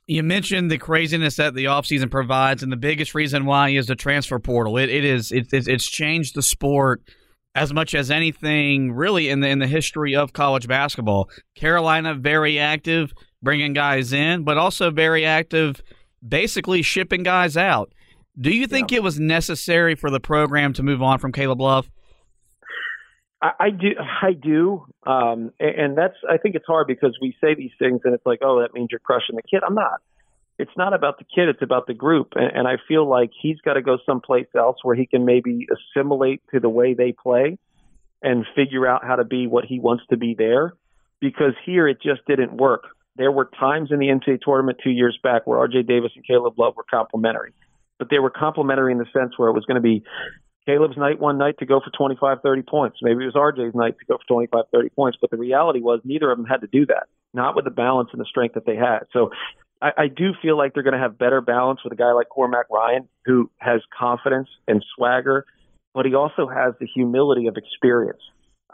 You 0.08 0.24
mentioned 0.24 0.70
the 0.70 0.78
craziness 0.78 1.38
that 1.38 1.54
the 1.54 1.66
offseason 1.66 2.12
provides, 2.12 2.64
and 2.64 2.72
the 2.72 2.78
biggest 2.78 3.16
reason 3.16 3.46
why 3.46 3.70
is 3.70 3.88
the 3.88 3.96
transfer 3.96 4.40
portal. 4.40 4.78
It, 4.78 4.90
it 4.90 5.06
is 5.06 5.32
it, 5.32 5.48
it's 5.54 5.88
changed 5.88 6.36
the 6.36 6.42
sport 6.42 7.02
as 7.56 7.74
much 7.74 7.94
as 7.94 8.12
anything 8.12 8.92
really 8.92 9.30
in 9.30 9.40
the 9.40 9.48
in 9.48 9.60
the 9.60 9.68
history 9.68 10.16
of 10.16 10.34
college 10.34 10.68
basketball. 10.68 11.30
Carolina 11.56 12.16
very 12.16 12.60
active 12.60 13.14
bringing 13.42 13.74
guys 13.74 14.14
in, 14.14 14.44
but 14.44 14.58
also 14.58 14.92
very 14.92 15.26
active, 15.26 15.82
basically 16.28 16.82
shipping 16.82 17.24
guys 17.24 17.58
out. 17.58 17.94
Do 18.42 18.50
you 18.50 18.66
think 18.66 18.92
yeah. 18.92 18.98
it 18.98 19.04
was 19.04 19.20
necessary 19.20 19.94
for 19.94 20.10
the 20.10 20.20
program 20.20 20.74
to 20.74 20.84
move 20.84 21.02
on 21.02 21.20
from 21.20 21.32
Caleb 21.32 21.62
Love? 21.62 21.92
I, 23.42 23.52
I 23.60 23.70
do. 23.70 23.90
I 24.00 24.34
do. 24.34 24.86
Um, 25.06 25.52
and 25.60 25.96
that's. 25.98 26.16
I 26.30 26.38
think 26.38 26.56
it's 26.56 26.66
hard 26.66 26.88
because 26.88 27.16
we 27.22 27.36
say 27.40 27.54
these 27.56 27.72
things, 27.78 28.02
and 28.04 28.16
it's 28.16 28.26
like, 28.26 28.40
oh, 28.42 28.62
that 28.62 28.74
means 28.74 28.88
you're 28.90 29.00
crushing 29.00 29.36
the 29.36 29.44
kid. 29.44 29.62
I'm 29.66 29.76
not. 29.76 30.02
It's 30.58 30.72
not 30.78 30.94
about 30.94 31.18
the 31.18 31.24
kid. 31.24 31.50
It's 31.50 31.62
about 31.62 31.88
the 31.88 31.94
group. 31.94 32.34
And, 32.36 32.56
and 32.56 32.68
I 32.68 32.78
feel 32.88 33.08
like 33.08 33.32
he's 33.40 33.58
got 33.64 33.74
to 33.74 33.82
go 33.82 33.98
someplace 34.06 34.48
else 34.56 34.78
where 34.84 34.96
he 34.96 35.06
can 35.06 35.26
maybe 35.26 35.68
assimilate 35.72 36.42
to 36.54 36.60
the 36.60 36.70
way 36.70 36.94
they 36.94 37.14
play 37.14 37.58
and 38.22 38.46
figure 38.56 38.88
out 38.88 39.04
how 39.04 39.16
to 39.16 39.24
be 39.24 39.48
what 39.48 39.66
he 39.66 39.80
wants 39.80 40.04
to 40.12 40.18
be 40.18 40.36
there. 40.38 40.74
Because 41.20 41.54
here 41.66 41.88
it 41.88 41.98
just 42.02 42.22
didn't 42.28 42.58
work. 42.58 42.84
There 43.16 43.32
were 43.32 43.50
times 43.60 43.90
in 43.92 44.00
the 44.00 44.08
NCAA 44.08 44.42
tournament 44.42 44.80
two 44.84 44.92
years 44.92 45.18
back 45.22 45.46
where 45.46 45.68
RJ 45.68 45.88
Davis 45.88 46.12
and 46.16 46.26
Caleb 46.26 46.58
Love 46.58 46.76
were 46.76 46.86
complementary, 46.90 47.54
but 48.02 48.10
they 48.10 48.18
were 48.18 48.32
complementary 48.32 48.92
in 48.92 48.98
the 48.98 49.06
sense 49.14 49.38
where 49.38 49.48
it 49.48 49.54
was 49.54 49.64
going 49.66 49.76
to 49.76 49.82
be 49.82 50.04
Caleb's 50.66 50.98
night 50.98 51.20
one 51.20 51.38
night 51.38 51.60
to 51.60 51.68
go 51.68 51.80
for 51.80 51.92
25, 51.96 52.40
30 52.42 52.62
points. 52.64 52.98
Maybe 53.04 53.24
it 53.24 53.32
was 53.32 53.36
RJ's 53.36 53.76
night 53.76 53.94
to 54.00 54.06
go 54.06 54.18
for 54.18 54.26
25, 54.28 54.66
30 54.72 54.90
points, 54.90 55.20
but 55.22 55.30
the 55.30 55.38
reality 55.38 55.82
was 55.82 56.00
neither 56.04 56.32
of 56.32 56.40
them 56.40 56.48
had 56.48 56.62
to 56.62 56.68
do 56.68 56.88
that, 56.88 57.04
not 57.36 57.56
with 57.56 57.66
the 57.66 57.72
balance 57.72 58.10
and 58.12 58.20
the 58.20 58.26
strength 58.26 58.56
that 58.56 58.66
they 58.66 58.76
had. 58.76 59.02
So 59.14 59.30
I, 59.84 59.92
I 59.98 60.08
do 60.08 60.32
feel 60.42 60.58
like 60.58 60.74
they're 60.74 60.82
going 60.82 60.96
to 60.96 61.00
have 61.00 61.20
better 61.20 61.42
balance 61.42 61.82
with 61.84 61.94
a 61.94 61.96
guy 61.96 62.12
like 62.14 62.30
Cormac 62.30 62.66
Ryan, 62.72 63.08
who 63.26 63.52
has 63.60 63.82
confidence 63.96 64.50
and 64.68 64.84
swagger, 64.96 65.46
but 65.94 66.08
he 66.08 66.16
also 66.16 66.48
has 66.48 66.74
the 66.80 66.88
humility 66.88 67.46
of 67.46 67.56
experience. 67.56 68.22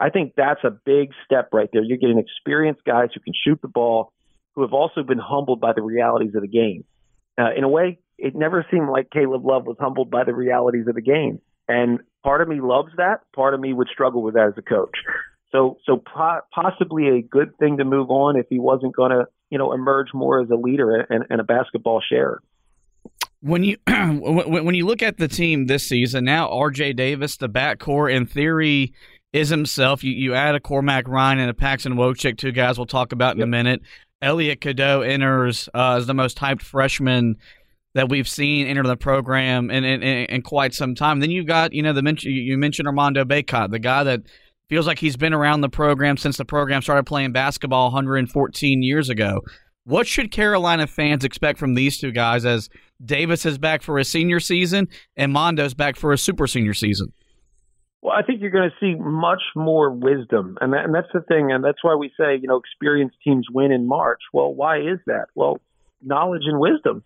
I 0.00 0.08
think 0.08 0.32
that's 0.38 0.64
a 0.64 0.70
big 0.70 1.10
step 1.26 1.50
right 1.52 1.68
there. 1.70 1.82
You're 1.82 1.98
getting 1.98 2.18
experienced 2.18 2.82
guys 2.86 3.10
who 3.12 3.20
can 3.20 3.34
shoot 3.44 3.60
the 3.60 3.68
ball, 3.68 4.10
who 4.54 4.62
have 4.62 4.72
also 4.72 5.02
been 5.02 5.18
humbled 5.18 5.60
by 5.60 5.74
the 5.74 5.82
realities 5.82 6.34
of 6.34 6.40
the 6.40 6.48
game. 6.48 6.84
Uh, 7.38 7.50
in 7.54 7.64
a 7.64 7.68
way, 7.68 7.98
it 8.18 8.34
never 8.34 8.66
seemed 8.70 8.88
like 8.88 9.10
Caleb 9.10 9.44
Love 9.44 9.66
was 9.66 9.76
humbled 9.78 10.10
by 10.10 10.24
the 10.24 10.34
realities 10.34 10.86
of 10.88 10.94
the 10.94 11.00
game. 11.00 11.40
And 11.68 12.00
part 12.24 12.40
of 12.40 12.48
me 12.48 12.60
loves 12.60 12.90
that. 12.96 13.20
Part 13.34 13.54
of 13.54 13.60
me 13.60 13.72
would 13.72 13.88
struggle 13.92 14.22
with 14.22 14.34
that 14.34 14.48
as 14.48 14.54
a 14.56 14.62
coach. 14.62 14.96
So, 15.52 15.78
so 15.86 15.96
po- 15.96 16.40
possibly 16.52 17.08
a 17.08 17.22
good 17.22 17.56
thing 17.58 17.78
to 17.78 17.84
move 17.84 18.10
on 18.10 18.36
if 18.36 18.46
he 18.50 18.58
wasn't 18.58 18.94
going 18.94 19.12
to, 19.12 19.26
you 19.50 19.58
know, 19.58 19.72
emerge 19.72 20.08
more 20.12 20.42
as 20.42 20.50
a 20.50 20.56
leader 20.56 21.06
and, 21.08 21.24
and 21.30 21.40
a 21.40 21.44
basketball 21.44 22.02
sharer. 22.06 22.42
When 23.40 23.62
you 23.62 23.76
when 23.86 24.74
you 24.74 24.84
look 24.84 25.02
at 25.02 25.16
the 25.18 25.28
team 25.28 25.66
this 25.66 25.86
season, 25.86 26.24
now 26.24 26.50
R.J. 26.50 26.94
Davis, 26.94 27.36
the 27.36 27.48
backcourt 27.48 28.12
in 28.12 28.26
theory 28.26 28.92
is 29.32 29.48
himself. 29.48 30.02
You 30.02 30.12
you 30.12 30.34
add 30.34 30.56
a 30.56 30.60
Cormac 30.60 31.06
Ryan 31.06 31.38
and 31.38 31.50
a 31.50 31.54
Paxton 31.54 31.94
Wojcik, 31.94 32.36
two 32.36 32.50
guys 32.50 32.78
we'll 32.78 32.86
talk 32.86 33.12
about 33.12 33.34
in 33.34 33.38
yep. 33.38 33.44
a 33.46 33.48
minute. 33.48 33.82
Elliot 34.20 34.60
Cadeau 34.60 35.02
enters 35.02 35.68
uh, 35.72 35.94
as 35.96 36.06
the 36.08 36.14
most 36.14 36.38
hyped 36.38 36.62
freshman 36.62 37.36
that 37.94 38.08
we've 38.08 38.28
seen 38.28 38.66
enter 38.66 38.82
the 38.82 38.96
program 38.96 39.70
in, 39.70 39.84
in, 39.84 40.02
in, 40.02 40.42
quite 40.42 40.74
some 40.74 40.94
time. 40.94 41.20
Then 41.20 41.30
you've 41.30 41.46
got, 41.46 41.72
you 41.72 41.82
know, 41.82 41.92
the 41.92 42.02
mention 42.02 42.30
you 42.32 42.58
mentioned 42.58 42.86
Armando 42.86 43.24
Bacot, 43.24 43.70
the 43.70 43.78
guy 43.78 44.04
that 44.04 44.20
feels 44.68 44.86
like 44.86 44.98
he's 44.98 45.16
been 45.16 45.32
around 45.32 45.62
the 45.62 45.68
program 45.68 46.16
since 46.16 46.36
the 46.36 46.44
program 46.44 46.82
started 46.82 47.04
playing 47.04 47.32
basketball 47.32 47.86
114 47.86 48.82
years 48.82 49.08
ago. 49.08 49.40
What 49.84 50.06
should 50.06 50.30
Carolina 50.30 50.86
fans 50.86 51.24
expect 51.24 51.58
from 51.58 51.74
these 51.74 51.98
two 51.98 52.12
guys 52.12 52.44
as 52.44 52.68
Davis 53.02 53.46
is 53.46 53.56
back 53.56 53.82
for 53.82 53.96
his 53.96 54.08
senior 54.08 54.38
season 54.40 54.88
and 55.16 55.32
Mondo's 55.32 55.72
back 55.72 55.96
for 55.96 56.12
a 56.12 56.18
super 56.18 56.46
senior 56.46 56.74
season? 56.74 57.12
Well, 58.02 58.14
I 58.16 58.22
think 58.22 58.40
you're 58.40 58.50
going 58.50 58.70
to 58.70 58.76
see 58.78 58.94
much 58.96 59.42
more 59.56 59.90
wisdom, 59.90 60.56
and 60.60 60.72
that, 60.72 60.84
and 60.84 60.94
that's 60.94 61.08
the 61.12 61.20
thing, 61.20 61.50
and 61.50 61.64
that's 61.64 61.82
why 61.82 61.96
we 61.96 62.12
say 62.18 62.36
you 62.40 62.46
know 62.46 62.56
experienced 62.56 63.16
teams 63.24 63.46
win 63.52 63.72
in 63.72 63.88
March. 63.88 64.20
Well, 64.32 64.54
why 64.54 64.78
is 64.78 65.00
that? 65.06 65.26
Well, 65.34 65.60
knowledge 66.00 66.42
and 66.44 66.60
wisdom. 66.60 67.02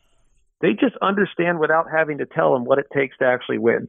They 0.63 0.73
just 0.73 0.97
understand 1.03 1.59
without 1.59 1.87
having 1.91 2.19
to 2.19 2.27
tell 2.27 2.55
them 2.55 2.65
what 2.65 2.79
it 2.79 2.87
takes 2.95 3.19
to 3.19 3.27
actually 3.27 3.59
win. 3.59 3.89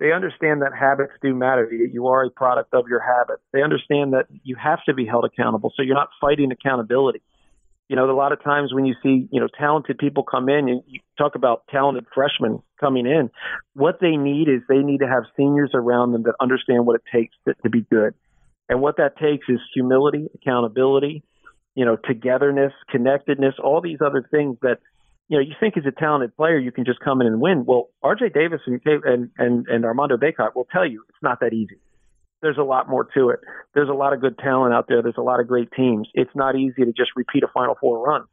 They 0.00 0.12
understand 0.12 0.62
that 0.62 0.72
habits 0.78 1.12
do 1.22 1.34
matter. 1.34 1.66
That 1.70 1.90
you 1.92 2.08
are 2.08 2.24
a 2.24 2.30
product 2.30 2.74
of 2.74 2.86
your 2.88 3.00
habits. 3.00 3.42
They 3.52 3.62
understand 3.62 4.12
that 4.12 4.26
you 4.42 4.56
have 4.56 4.80
to 4.84 4.94
be 4.94 5.06
held 5.06 5.24
accountable, 5.24 5.72
so 5.76 5.82
you're 5.82 5.96
not 5.96 6.10
fighting 6.20 6.52
accountability. 6.52 7.22
You 7.88 7.96
know, 7.96 8.10
a 8.10 8.12
lot 8.12 8.32
of 8.32 8.44
times 8.44 8.74
when 8.74 8.84
you 8.84 8.94
see, 9.02 9.28
you 9.32 9.40
know, 9.40 9.48
talented 9.58 9.96
people 9.96 10.22
come 10.22 10.48
in 10.48 10.68
and 10.68 10.82
you 10.86 11.00
talk 11.16 11.36
about 11.36 11.62
talented 11.70 12.04
freshmen 12.14 12.62
coming 12.78 13.06
in, 13.06 13.30
what 13.72 13.98
they 14.00 14.16
need 14.16 14.48
is 14.48 14.60
they 14.68 14.82
need 14.82 14.98
to 14.98 15.08
have 15.08 15.22
seniors 15.36 15.70
around 15.72 16.12
them 16.12 16.24
that 16.24 16.34
understand 16.38 16.84
what 16.84 16.96
it 16.96 17.02
takes 17.10 17.34
to, 17.46 17.54
to 17.62 17.70
be 17.70 17.86
good. 17.90 18.12
And 18.68 18.82
what 18.82 18.98
that 18.98 19.16
takes 19.16 19.48
is 19.48 19.58
humility, 19.72 20.26
accountability, 20.34 21.22
you 21.74 21.86
know, 21.86 21.96
togetherness, 21.96 22.72
connectedness, 22.90 23.54
all 23.62 23.80
these 23.80 23.98
other 24.04 24.26
things 24.30 24.58
that, 24.62 24.80
you 25.28 25.36
know, 25.36 25.42
you 25.42 25.54
think 25.60 25.74
he's 25.74 25.86
a 25.86 25.92
talented 25.92 26.36
player 26.36 26.58
you 26.58 26.72
can 26.72 26.84
just 26.84 27.00
come 27.00 27.20
in 27.20 27.26
and 27.26 27.40
win. 27.40 27.64
Well, 27.66 27.90
R.J. 28.02 28.30
Davis 28.30 28.60
and 28.66 28.80
and 28.84 29.30
and, 29.36 29.66
and 29.68 29.84
Armando 29.84 30.16
Bacot 30.16 30.54
will 30.54 30.66
tell 30.72 30.86
you 30.86 31.04
it's 31.08 31.22
not 31.22 31.40
that 31.40 31.52
easy 31.52 31.78
there's 32.40 32.58
a 32.58 32.62
lot 32.62 32.88
more 32.88 33.04
to 33.14 33.30
it. 33.30 33.40
There's 33.74 33.88
a 33.88 33.94
lot 33.94 34.12
of 34.12 34.20
good 34.20 34.38
talent 34.38 34.74
out 34.74 34.86
there. 34.88 35.02
There's 35.02 35.16
a 35.18 35.22
lot 35.22 35.40
of 35.40 35.48
great 35.48 35.70
teams. 35.72 36.08
It's 36.14 36.30
not 36.34 36.56
easy 36.56 36.84
to 36.84 36.92
just 36.92 37.10
repeat 37.16 37.42
a 37.42 37.48
Final 37.48 37.76
Four 37.80 38.06
run. 38.06 38.24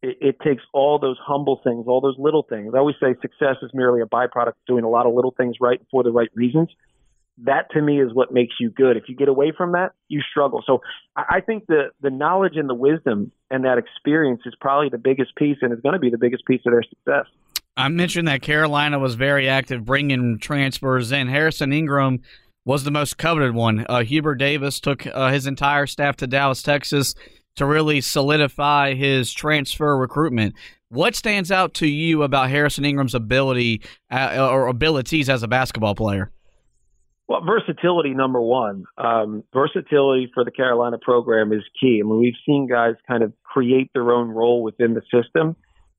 It, 0.00 0.18
it 0.20 0.40
takes 0.40 0.62
all 0.72 0.98
those 0.98 1.16
humble 1.20 1.60
things, 1.64 1.86
all 1.88 2.00
those 2.00 2.16
little 2.18 2.42
things. 2.42 2.72
I 2.74 2.78
always 2.78 2.96
say 3.00 3.14
success 3.20 3.56
is 3.62 3.70
merely 3.74 4.00
a 4.00 4.06
byproduct 4.06 4.48
of 4.48 4.54
doing 4.66 4.84
a 4.84 4.88
lot 4.88 5.06
of 5.06 5.14
little 5.14 5.32
things 5.36 5.56
right 5.60 5.80
for 5.90 6.02
the 6.02 6.12
right 6.12 6.30
reasons. 6.34 6.68
That 7.44 7.70
to 7.72 7.82
me 7.82 8.00
is 8.00 8.12
what 8.12 8.32
makes 8.32 8.54
you 8.58 8.70
good. 8.70 8.96
If 8.96 9.04
you 9.08 9.14
get 9.14 9.28
away 9.28 9.52
from 9.56 9.72
that, 9.72 9.92
you 10.08 10.20
struggle. 10.28 10.62
So 10.66 10.80
I 11.16 11.40
think 11.40 11.66
the 11.66 11.90
the 12.00 12.10
knowledge 12.10 12.56
and 12.56 12.68
the 12.68 12.74
wisdom 12.74 13.32
and 13.50 13.64
that 13.64 13.78
experience 13.78 14.42
is 14.44 14.54
probably 14.60 14.88
the 14.88 14.98
biggest 14.98 15.36
piece, 15.36 15.58
and 15.62 15.72
is 15.72 15.80
going 15.80 15.94
to 15.94 16.00
be 16.00 16.10
the 16.10 16.18
biggest 16.18 16.44
piece 16.46 16.62
of 16.66 16.72
their 16.72 16.82
success. 16.82 17.26
I 17.76 17.88
mentioned 17.88 18.26
that 18.26 18.42
Carolina 18.42 18.98
was 18.98 19.14
very 19.14 19.48
active 19.48 19.84
bringing 19.84 20.38
transfers 20.40 21.12
in. 21.12 21.28
Harrison 21.28 21.72
Ingram 21.72 22.22
was 22.64 22.82
the 22.82 22.90
most 22.90 23.18
coveted 23.18 23.54
one. 23.54 23.86
Uh, 23.88 24.02
Hubert 24.02 24.34
Davis 24.34 24.80
took 24.80 25.06
uh, 25.06 25.30
his 25.30 25.46
entire 25.46 25.86
staff 25.86 26.16
to 26.16 26.26
Dallas, 26.26 26.60
Texas 26.60 27.14
to 27.54 27.64
really 27.64 28.00
solidify 28.00 28.94
his 28.94 29.32
transfer 29.32 29.96
recruitment. 29.96 30.54
What 30.88 31.14
stands 31.14 31.52
out 31.52 31.74
to 31.74 31.86
you 31.86 32.22
about 32.22 32.50
Harrison 32.50 32.84
Ingram's 32.84 33.14
ability 33.14 33.82
uh, 34.10 34.48
or 34.50 34.66
abilities 34.66 35.28
as 35.28 35.42
a 35.42 35.48
basketball 35.48 35.94
player? 35.94 36.30
Well, 37.28 37.42
versatility, 37.44 38.14
number 38.14 38.40
one. 38.40 38.84
Um, 38.96 39.44
versatility 39.52 40.30
for 40.32 40.44
the 40.44 40.50
Carolina 40.50 40.96
program 41.00 41.52
is 41.52 41.62
key. 41.78 42.00
I 42.02 42.06
mean, 42.06 42.18
we've 42.18 42.32
seen 42.46 42.66
guys 42.66 42.94
kind 43.06 43.22
of 43.22 43.34
create 43.44 43.90
their 43.92 44.10
own 44.12 44.28
role 44.28 44.62
within 44.62 44.94
the 44.94 45.02
system. 45.12 45.54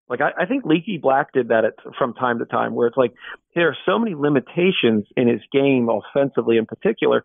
Like 0.10 0.22
I, 0.22 0.44
I 0.44 0.46
think 0.48 0.66
Leaky 0.66 0.98
Black 0.98 1.32
did 1.32 1.50
that 1.50 1.66
at, 1.66 1.74
from 2.00 2.16
time 2.16 2.40
to 2.40 2.46
time, 2.46 2.74
where 2.74 2.88
it's 2.88 2.98
like 2.98 3.14
there 3.54 3.70
are 3.70 3.78
so 3.86 4.00
many 4.00 4.16
limitations 4.16 5.06
in 5.16 5.28
his 5.28 5.42
game, 5.54 5.88
offensively 5.88 6.58
in 6.58 6.66
particular. 6.66 7.24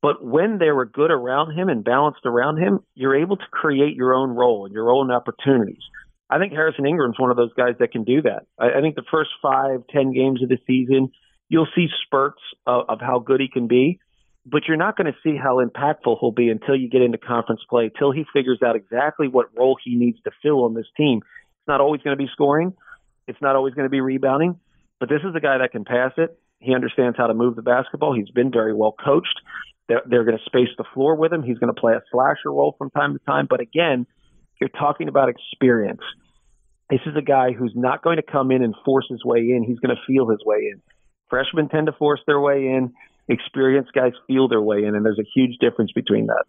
But 0.00 0.24
when 0.24 0.58
they 0.58 0.70
were 0.70 0.86
good 0.86 1.10
around 1.10 1.52
him 1.52 1.68
and 1.68 1.84
balanced 1.84 2.24
around 2.24 2.58
him, 2.58 2.80
you're 2.94 3.16
able 3.16 3.36
to 3.36 3.46
create 3.50 3.94
your 3.94 4.14
own 4.14 4.30
role 4.30 4.64
and 4.64 4.74
your 4.74 4.90
own 4.90 5.10
opportunities. 5.10 5.82
I 6.30 6.38
think 6.38 6.52
Harrison 6.52 6.86
Ingram's 6.86 7.18
one 7.18 7.30
of 7.30 7.36
those 7.36 7.52
guys 7.54 7.74
that 7.78 7.92
can 7.92 8.04
do 8.04 8.22
that. 8.22 8.46
I, 8.58 8.78
I 8.78 8.80
think 8.80 8.96
the 8.96 9.04
first 9.10 9.30
five, 9.42 9.82
ten 9.90 10.12
games 10.12 10.42
of 10.42 10.48
the 10.48 10.58
season, 10.66 11.10
you'll 11.48 11.68
see 11.74 11.86
spurts 12.04 12.40
of, 12.66 12.84
of 12.88 13.00
how 13.00 13.18
good 13.18 13.40
he 13.40 13.48
can 13.48 13.66
be, 13.66 13.98
but 14.46 14.62
you're 14.68 14.76
not 14.76 14.96
going 14.96 15.06
to 15.06 15.18
see 15.22 15.36
how 15.36 15.64
impactful 15.64 16.18
he'll 16.20 16.32
be 16.32 16.48
until 16.50 16.76
you 16.76 16.88
get 16.88 17.02
into 17.02 17.18
conference 17.18 17.62
play, 17.68 17.90
till 17.98 18.12
he 18.12 18.24
figures 18.32 18.60
out 18.64 18.76
exactly 18.76 19.28
what 19.28 19.46
role 19.56 19.76
he 19.82 19.96
needs 19.96 20.18
to 20.24 20.30
fill 20.42 20.64
on 20.64 20.74
this 20.74 20.86
team. 20.96 21.18
It's 21.18 21.68
not 21.68 21.80
always 21.80 22.02
going 22.02 22.16
to 22.16 22.22
be 22.22 22.28
scoring. 22.32 22.74
It's 23.26 23.40
not 23.40 23.56
always 23.56 23.74
going 23.74 23.86
to 23.86 23.90
be 23.90 24.00
rebounding. 24.00 24.60
But 25.00 25.08
this 25.08 25.20
is 25.24 25.34
a 25.34 25.40
guy 25.40 25.58
that 25.58 25.72
can 25.72 25.84
pass 25.84 26.12
it. 26.18 26.38
He 26.60 26.74
understands 26.74 27.16
how 27.16 27.26
to 27.26 27.34
move 27.34 27.56
the 27.56 27.62
basketball. 27.62 28.14
He's 28.14 28.30
been 28.30 28.50
very 28.50 28.74
well 28.74 28.92
coached. 28.92 29.40
They're, 29.88 30.02
they're 30.06 30.24
going 30.24 30.38
to 30.38 30.44
space 30.44 30.68
the 30.78 30.84
floor 30.94 31.14
with 31.16 31.32
him. 31.32 31.42
He's 31.42 31.58
going 31.58 31.74
to 31.74 31.78
play 31.78 31.94
a 31.94 32.02
slasher 32.10 32.50
role 32.50 32.74
from 32.78 32.90
time 32.90 33.12
to 33.12 33.18
time. 33.24 33.46
But 33.48 33.60
again, 33.60 34.06
you're 34.60 34.70
talking 34.70 35.08
about 35.08 35.28
experience. 35.28 36.00
This 36.90 37.00
is 37.06 37.16
a 37.16 37.22
guy 37.22 37.52
who's 37.52 37.72
not 37.74 38.02
going 38.02 38.16
to 38.16 38.22
come 38.22 38.50
in 38.50 38.62
and 38.62 38.74
force 38.84 39.06
his 39.10 39.24
way 39.24 39.40
in. 39.40 39.64
He's 39.66 39.78
going 39.78 39.94
to 39.94 40.02
feel 40.06 40.28
his 40.28 40.40
way 40.44 40.70
in. 40.72 40.82
Freshmen 41.34 41.68
tend 41.68 41.86
to 41.86 41.92
force 41.92 42.20
their 42.28 42.38
way 42.38 42.68
in. 42.68 42.92
Experienced 43.26 43.92
guys 43.92 44.12
feel 44.28 44.46
their 44.46 44.62
way 44.62 44.84
in, 44.84 44.94
and 44.94 45.04
there's 45.04 45.18
a 45.18 45.26
huge 45.34 45.58
difference 45.58 45.90
between 45.90 46.26
that. 46.26 46.44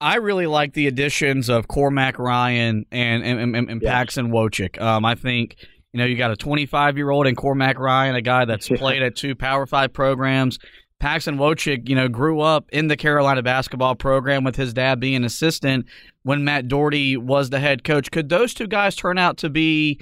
I 0.00 0.16
really 0.16 0.46
like 0.46 0.72
the 0.72 0.88
additions 0.88 1.48
of 1.48 1.68
Cormac 1.68 2.18
Ryan 2.18 2.84
and 2.90 3.22
and, 3.22 3.54
and, 3.54 3.70
and 3.70 3.82
yes. 3.82 3.90
Paxton 3.90 4.30
Wojcik. 4.30 4.80
Um, 4.80 5.04
I 5.04 5.14
think 5.14 5.56
you 5.92 5.98
know 5.98 6.04
you 6.04 6.16
got 6.16 6.32
a 6.32 6.36
25 6.36 6.96
year 6.96 7.10
old 7.10 7.28
in 7.28 7.36
Cormac 7.36 7.78
Ryan, 7.78 8.16
a 8.16 8.22
guy 8.22 8.44
that's 8.44 8.68
played 8.68 9.02
at 9.02 9.14
two 9.14 9.36
Power 9.36 9.66
Five 9.66 9.92
programs. 9.92 10.58
Paxton 10.98 11.36
Wojcik, 11.36 11.88
you 11.88 11.94
know, 11.94 12.08
grew 12.08 12.40
up 12.40 12.68
in 12.72 12.88
the 12.88 12.96
Carolina 12.96 13.40
basketball 13.40 13.94
program 13.94 14.42
with 14.42 14.56
his 14.56 14.74
dad 14.74 14.98
being 14.98 15.22
assistant 15.22 15.86
when 16.24 16.42
Matt 16.42 16.66
Doherty 16.66 17.16
was 17.16 17.50
the 17.50 17.60
head 17.60 17.84
coach. 17.84 18.10
Could 18.10 18.30
those 18.30 18.52
two 18.52 18.66
guys 18.66 18.96
turn 18.96 19.16
out 19.16 19.36
to 19.38 19.48
be 19.48 20.00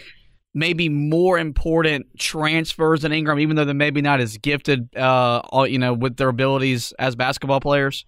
maybe 0.56 0.88
more 0.88 1.38
important 1.38 2.06
transfers 2.18 3.02
than 3.02 3.12
Ingram, 3.12 3.38
even 3.38 3.56
though 3.56 3.66
they're 3.66 3.74
maybe 3.74 4.00
not 4.00 4.20
as 4.20 4.38
gifted, 4.38 4.88
uh, 4.96 5.42
you 5.68 5.78
know, 5.78 5.92
with 5.92 6.16
their 6.16 6.30
abilities 6.30 6.92
as 6.98 7.14
basketball 7.14 7.60
players? 7.60 8.06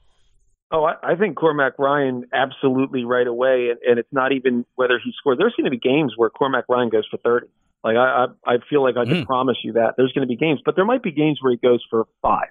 Oh, 0.70 0.84
I, 0.84 1.12
I 1.12 1.14
think 1.14 1.36
Cormac 1.36 1.78
Ryan 1.78 2.24
absolutely 2.32 3.04
right 3.04 3.26
away, 3.26 3.68
and, 3.70 3.78
and 3.86 3.98
it's 3.98 4.12
not 4.12 4.32
even 4.32 4.64
whether 4.74 4.98
he 5.02 5.12
scored. 5.18 5.38
There's 5.38 5.54
going 5.56 5.66
to 5.66 5.70
be 5.70 5.78
games 5.78 6.14
where 6.16 6.30
Cormac 6.30 6.64
Ryan 6.68 6.88
goes 6.88 7.06
for 7.10 7.18
30. 7.18 7.46
Like 7.84 7.96
I, 7.96 8.26
I, 8.44 8.54
I 8.54 8.56
feel 8.68 8.82
like 8.82 8.96
I 8.96 9.04
can 9.04 9.22
mm. 9.22 9.26
promise 9.26 9.58
you 9.62 9.74
that 9.74 9.94
there's 9.96 10.12
going 10.12 10.26
to 10.26 10.28
be 10.28 10.36
games, 10.36 10.60
but 10.64 10.74
there 10.74 10.84
might 10.84 11.02
be 11.02 11.12
games 11.12 11.38
where 11.40 11.52
he 11.52 11.58
goes 11.58 11.84
for 11.88 12.06
five, 12.22 12.48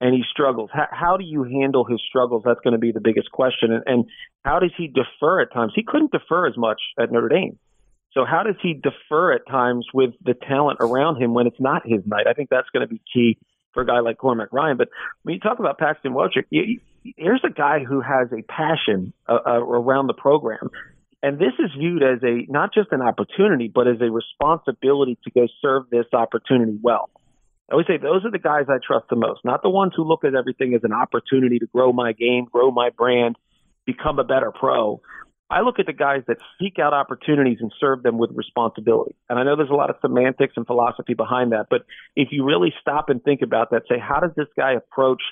and 0.00 0.14
he 0.14 0.22
struggles. 0.30 0.70
How, 0.72 0.86
how 0.90 1.16
do 1.16 1.24
you 1.24 1.44
handle 1.44 1.84
his 1.84 2.00
struggles? 2.06 2.42
That's 2.44 2.60
going 2.60 2.72
to 2.72 2.78
be 2.78 2.92
the 2.92 3.00
biggest 3.00 3.30
question. 3.32 3.72
And, 3.72 3.82
and 3.86 4.04
how 4.44 4.60
does 4.60 4.70
he 4.76 4.86
defer 4.86 5.40
at 5.40 5.52
times? 5.52 5.72
He 5.74 5.82
couldn't 5.82 6.12
defer 6.12 6.46
as 6.46 6.56
much 6.56 6.80
at 6.98 7.10
Notre 7.10 7.28
Dame. 7.28 7.58
So 8.14 8.24
how 8.24 8.44
does 8.44 8.54
he 8.62 8.74
defer 8.74 9.32
at 9.32 9.46
times 9.46 9.86
with 9.92 10.14
the 10.24 10.34
talent 10.34 10.78
around 10.80 11.20
him 11.20 11.34
when 11.34 11.46
it's 11.46 11.60
not 11.60 11.82
his 11.84 12.02
night? 12.06 12.26
I 12.28 12.32
think 12.32 12.48
that's 12.48 12.68
going 12.70 12.86
to 12.86 12.92
be 12.92 13.02
key 13.12 13.38
for 13.72 13.82
a 13.82 13.86
guy 13.86 13.98
like 13.98 14.18
Cormac 14.18 14.52
Ryan. 14.52 14.76
But 14.76 14.88
when 15.24 15.34
you 15.34 15.40
talk 15.40 15.58
about 15.58 15.78
Paxton 15.78 16.16
you, 16.50 16.80
here's 17.16 17.42
a 17.44 17.52
guy 17.52 17.80
who 17.80 18.00
has 18.00 18.28
a 18.32 18.42
passion 18.42 19.12
uh, 19.28 19.38
uh, 19.44 19.60
around 19.60 20.06
the 20.06 20.14
program. 20.14 20.70
And 21.22 21.38
this 21.38 21.52
is 21.58 21.70
viewed 21.76 22.02
as 22.02 22.22
a 22.22 22.46
not 22.48 22.72
just 22.72 22.92
an 22.92 23.02
opportunity, 23.02 23.70
but 23.74 23.88
as 23.88 23.96
a 24.00 24.10
responsibility 24.10 25.18
to 25.24 25.30
go 25.30 25.48
serve 25.60 25.90
this 25.90 26.06
opportunity 26.12 26.78
well. 26.80 27.10
I 27.68 27.72
always 27.72 27.86
say 27.86 27.96
those 27.96 28.24
are 28.26 28.30
the 28.30 28.38
guys 28.38 28.66
I 28.68 28.76
trust 28.86 29.06
the 29.08 29.16
most, 29.16 29.40
not 29.42 29.62
the 29.62 29.70
ones 29.70 29.94
who 29.96 30.04
look 30.04 30.24
at 30.24 30.34
everything 30.34 30.74
as 30.74 30.84
an 30.84 30.92
opportunity 30.92 31.58
to 31.58 31.66
grow 31.66 31.92
my 31.92 32.12
game, 32.12 32.44
grow 32.44 32.70
my 32.70 32.90
brand, 32.90 33.36
become 33.86 34.18
a 34.18 34.24
better 34.24 34.52
pro. 34.52 35.00
I 35.50 35.60
look 35.60 35.78
at 35.78 35.86
the 35.86 35.92
guys 35.92 36.22
that 36.26 36.38
seek 36.60 36.78
out 36.78 36.94
opportunities 36.94 37.58
and 37.60 37.70
serve 37.78 38.02
them 38.02 38.18
with 38.18 38.30
responsibility. 38.34 39.14
And 39.28 39.38
I 39.38 39.44
know 39.44 39.56
there's 39.56 39.70
a 39.70 39.74
lot 39.74 39.90
of 39.90 39.96
semantics 40.00 40.54
and 40.56 40.66
philosophy 40.66 41.14
behind 41.14 41.52
that, 41.52 41.66
but 41.68 41.82
if 42.16 42.28
you 42.32 42.44
really 42.44 42.72
stop 42.80 43.10
and 43.10 43.22
think 43.22 43.42
about 43.42 43.70
that, 43.70 43.82
say, 43.88 43.96
how 43.98 44.20
does 44.20 44.32
this 44.36 44.48
guy 44.56 44.72
approach 44.72 45.22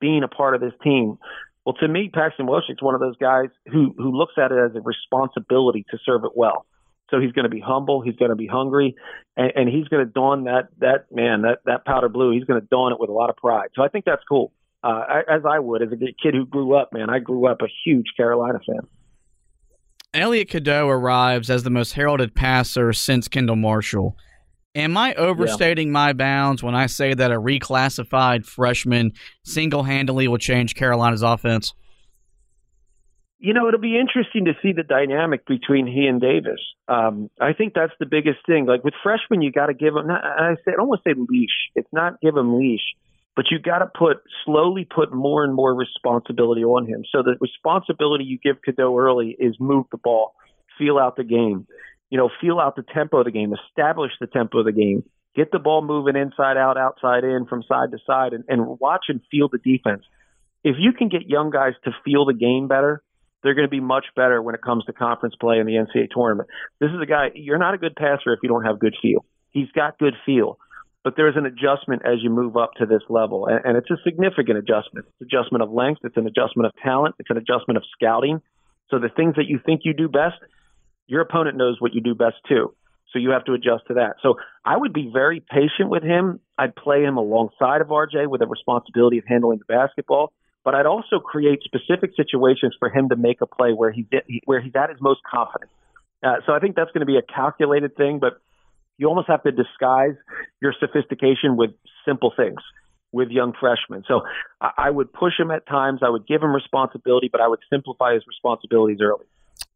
being 0.00 0.22
a 0.24 0.28
part 0.28 0.54
of 0.54 0.60
this 0.60 0.72
team? 0.82 1.18
Well, 1.64 1.74
to 1.80 1.88
me, 1.88 2.10
Paxton 2.12 2.46
Wojcik's 2.46 2.82
one 2.82 2.94
of 2.94 3.00
those 3.00 3.16
guys 3.16 3.50
who 3.70 3.94
who 3.96 4.10
looks 4.16 4.34
at 4.38 4.50
it 4.50 4.58
as 4.58 4.74
a 4.74 4.80
responsibility 4.80 5.84
to 5.90 5.98
serve 6.04 6.24
it 6.24 6.32
well. 6.34 6.66
So 7.10 7.20
he's 7.20 7.32
going 7.32 7.44
to 7.44 7.50
be 7.50 7.60
humble, 7.60 8.00
he's 8.00 8.16
going 8.16 8.30
to 8.30 8.36
be 8.36 8.46
hungry, 8.46 8.94
and, 9.36 9.52
and 9.54 9.68
he's 9.68 9.88
going 9.88 10.04
to 10.04 10.10
don 10.10 10.44
that 10.44 10.68
that 10.78 11.06
man 11.12 11.42
that 11.42 11.58
that 11.66 11.84
powder 11.84 12.08
blue. 12.08 12.32
He's 12.32 12.44
going 12.44 12.60
to 12.60 12.66
don 12.70 12.92
it 12.92 13.00
with 13.00 13.10
a 13.10 13.12
lot 13.12 13.30
of 13.30 13.36
pride. 13.36 13.68
So 13.74 13.82
I 13.82 13.88
think 13.88 14.04
that's 14.04 14.22
cool. 14.28 14.52
Uh, 14.82 15.04
I, 15.08 15.18
as 15.28 15.42
I 15.48 15.58
would 15.58 15.82
as 15.82 15.92
a 15.92 15.96
kid 15.96 16.34
who 16.34 16.46
grew 16.46 16.74
up, 16.74 16.92
man. 16.92 17.10
I 17.10 17.18
grew 17.18 17.46
up 17.46 17.60
a 17.60 17.68
huge 17.84 18.06
Carolina 18.16 18.60
fan. 18.66 18.88
Elliot 20.12 20.48
Cadeau 20.48 20.88
arrives 20.88 21.50
as 21.50 21.62
the 21.62 21.70
most 21.70 21.92
heralded 21.92 22.34
passer 22.34 22.92
since 22.92 23.28
Kendall 23.28 23.56
Marshall. 23.56 24.16
Am 24.74 24.96
I 24.96 25.14
overstating 25.14 25.88
yeah. 25.88 25.92
my 25.92 26.12
bounds 26.12 26.62
when 26.62 26.74
I 26.74 26.86
say 26.86 27.14
that 27.14 27.30
a 27.30 27.40
reclassified 27.40 28.44
freshman 28.44 29.12
single 29.44 29.84
handedly 29.84 30.28
will 30.28 30.38
change 30.38 30.74
Carolina's 30.74 31.22
offense? 31.22 31.74
You 33.38 33.54
know, 33.54 33.68
it'll 33.68 33.80
be 33.80 33.98
interesting 33.98 34.44
to 34.44 34.52
see 34.62 34.72
the 34.72 34.82
dynamic 34.82 35.46
between 35.46 35.86
he 35.86 36.06
and 36.06 36.20
Davis. 36.20 36.60
Um, 36.88 37.30
I 37.40 37.52
think 37.52 37.74
that's 37.74 37.92
the 37.98 38.06
biggest 38.06 38.38
thing. 38.46 38.66
Like 38.66 38.84
with 38.84 38.94
freshmen, 39.02 39.42
you 39.42 39.50
got 39.50 39.66
to 39.66 39.74
give 39.74 39.94
them, 39.94 40.10
I 40.10 40.56
say 40.64 40.72
I 40.78 40.82
to 40.82 40.96
say 41.04 41.14
leash. 41.16 41.70
It's 41.74 41.88
not 41.92 42.20
give 42.20 42.34
them 42.34 42.58
leash, 42.58 42.82
but 43.36 43.46
you 43.50 43.58
got 43.58 43.78
to 43.78 43.86
put 43.86 44.18
slowly 44.44 44.86
put 44.88 45.12
more 45.12 45.44
and 45.44 45.54
more 45.54 45.74
responsibility 45.74 46.62
on 46.62 46.86
him. 46.86 47.04
So 47.10 47.22
the 47.22 47.36
responsibility 47.40 48.24
you 48.24 48.38
give 48.38 48.62
Cadeau 48.62 48.98
early 48.98 49.36
is 49.38 49.56
move 49.58 49.86
the 49.90 49.98
ball, 49.98 50.34
feel 50.78 50.98
out 50.98 51.16
the 51.16 51.24
game, 51.24 51.66
you 52.10 52.18
know, 52.18 52.28
feel 52.40 52.58
out 52.58 52.76
the 52.76 52.84
tempo 52.94 53.18
of 53.18 53.24
the 53.24 53.30
game, 53.30 53.54
establish 53.68 54.12
the 54.20 54.26
tempo 54.26 54.58
of 54.58 54.66
the 54.66 54.72
game, 54.72 55.04
get 55.36 55.52
the 55.52 55.58
ball 55.58 55.82
moving 55.82 56.16
inside 56.16 56.56
out, 56.56 56.76
outside 56.76 57.24
in, 57.24 57.46
from 57.48 57.62
side 57.62 57.92
to 57.92 57.98
side, 58.06 58.32
and, 58.32 58.44
and 58.48 58.78
watch 58.80 59.06
and 59.08 59.20
feel 59.30 59.48
the 59.48 59.58
defense. 59.58 60.04
If 60.64 60.76
you 60.78 60.92
can 60.92 61.08
get 61.08 61.28
young 61.28 61.50
guys 61.50 61.74
to 61.84 61.92
feel 62.04 62.26
the 62.26 62.34
game 62.34 62.68
better, 62.68 63.02
they're 63.42 63.54
going 63.54 63.66
to 63.66 63.70
be 63.70 63.80
much 63.80 64.04
better 64.14 64.42
when 64.42 64.54
it 64.54 64.60
comes 64.60 64.84
to 64.84 64.92
conference 64.92 65.34
play 65.40 65.58
in 65.58 65.66
the 65.66 65.72
NCAA 65.72 66.08
tournament. 66.10 66.48
This 66.80 66.90
is 66.90 67.00
a 67.02 67.06
guy, 67.06 67.30
you're 67.34 67.58
not 67.58 67.74
a 67.74 67.78
good 67.78 67.96
passer 67.96 68.32
if 68.32 68.40
you 68.42 68.48
don't 68.48 68.64
have 68.64 68.78
good 68.78 68.94
feel. 69.00 69.24
He's 69.50 69.70
got 69.74 69.98
good 69.98 70.14
feel, 70.26 70.58
but 71.04 71.14
there's 71.16 71.36
an 71.36 71.46
adjustment 71.46 72.02
as 72.04 72.22
you 72.22 72.30
move 72.30 72.56
up 72.56 72.72
to 72.78 72.86
this 72.86 73.02
level, 73.08 73.46
and, 73.46 73.60
and 73.64 73.76
it's 73.76 73.90
a 73.90 73.96
significant 74.04 74.58
adjustment. 74.58 75.06
It's 75.08 75.32
adjustment 75.32 75.62
of 75.62 75.70
length, 75.70 76.00
it's 76.04 76.16
an 76.16 76.26
adjustment 76.26 76.66
of 76.66 76.72
talent, 76.82 77.14
it's 77.18 77.30
an 77.30 77.36
adjustment 77.36 77.76
of 77.76 77.84
scouting. 77.92 78.40
So 78.90 78.98
the 78.98 79.08
things 79.08 79.36
that 79.36 79.46
you 79.46 79.60
think 79.64 79.82
you 79.84 79.94
do 79.94 80.08
best, 80.08 80.36
your 81.06 81.20
opponent 81.22 81.56
knows 81.56 81.76
what 81.80 81.94
you 81.94 82.00
do 82.00 82.14
best 82.14 82.36
too. 82.48 82.74
So 83.12 83.18
you 83.18 83.30
have 83.30 83.44
to 83.46 83.54
adjust 83.54 83.88
to 83.88 83.94
that. 83.94 84.16
So 84.22 84.36
I 84.64 84.76
would 84.76 84.92
be 84.92 85.10
very 85.12 85.40
patient 85.40 85.90
with 85.90 86.02
him. 86.02 86.40
I'd 86.56 86.76
play 86.76 87.02
him 87.02 87.16
alongside 87.16 87.80
of 87.80 87.88
RJ 87.88 88.28
with 88.28 88.40
the 88.40 88.46
responsibility 88.46 89.18
of 89.18 89.24
handling 89.26 89.58
the 89.58 89.64
basketball 89.64 90.32
but 90.64 90.74
I'd 90.74 90.86
also 90.86 91.20
create 91.20 91.60
specific 91.62 92.10
situations 92.16 92.76
for 92.78 92.90
him 92.90 93.08
to 93.08 93.16
make 93.16 93.40
a 93.40 93.46
play 93.46 93.72
where 93.72 93.90
he 93.90 94.02
did, 94.02 94.22
where 94.44 94.60
he's 94.60 94.74
at 94.74 94.90
his 94.90 94.98
most 95.00 95.20
confident. 95.28 95.70
Uh, 96.22 96.36
so 96.46 96.52
I 96.52 96.58
think 96.58 96.76
that's 96.76 96.90
going 96.90 97.00
to 97.00 97.06
be 97.06 97.16
a 97.16 97.22
calculated 97.22 97.96
thing, 97.96 98.18
but 98.18 98.40
you 99.00 99.08
almost 99.08 99.28
have 99.28 99.42
to 99.44 99.50
disguise 99.50 100.14
your 100.60 100.74
sophistication 100.78 101.56
with 101.56 101.70
simple 102.06 102.32
things 102.36 102.60
with 103.12 103.30
young 103.30 103.54
freshmen. 103.58 104.04
So 104.06 104.20
I, 104.60 104.70
I 104.76 104.90
would 104.90 105.10
push 105.12 105.32
him 105.38 105.50
at 105.50 105.66
times. 105.66 106.00
I 106.02 106.10
would 106.10 106.26
give 106.26 106.42
him 106.42 106.54
responsibility, 106.54 107.28
but 107.32 107.40
I 107.40 107.48
would 107.48 107.60
simplify 107.72 108.12
his 108.12 108.22
responsibilities 108.28 108.98
early. 109.00 109.24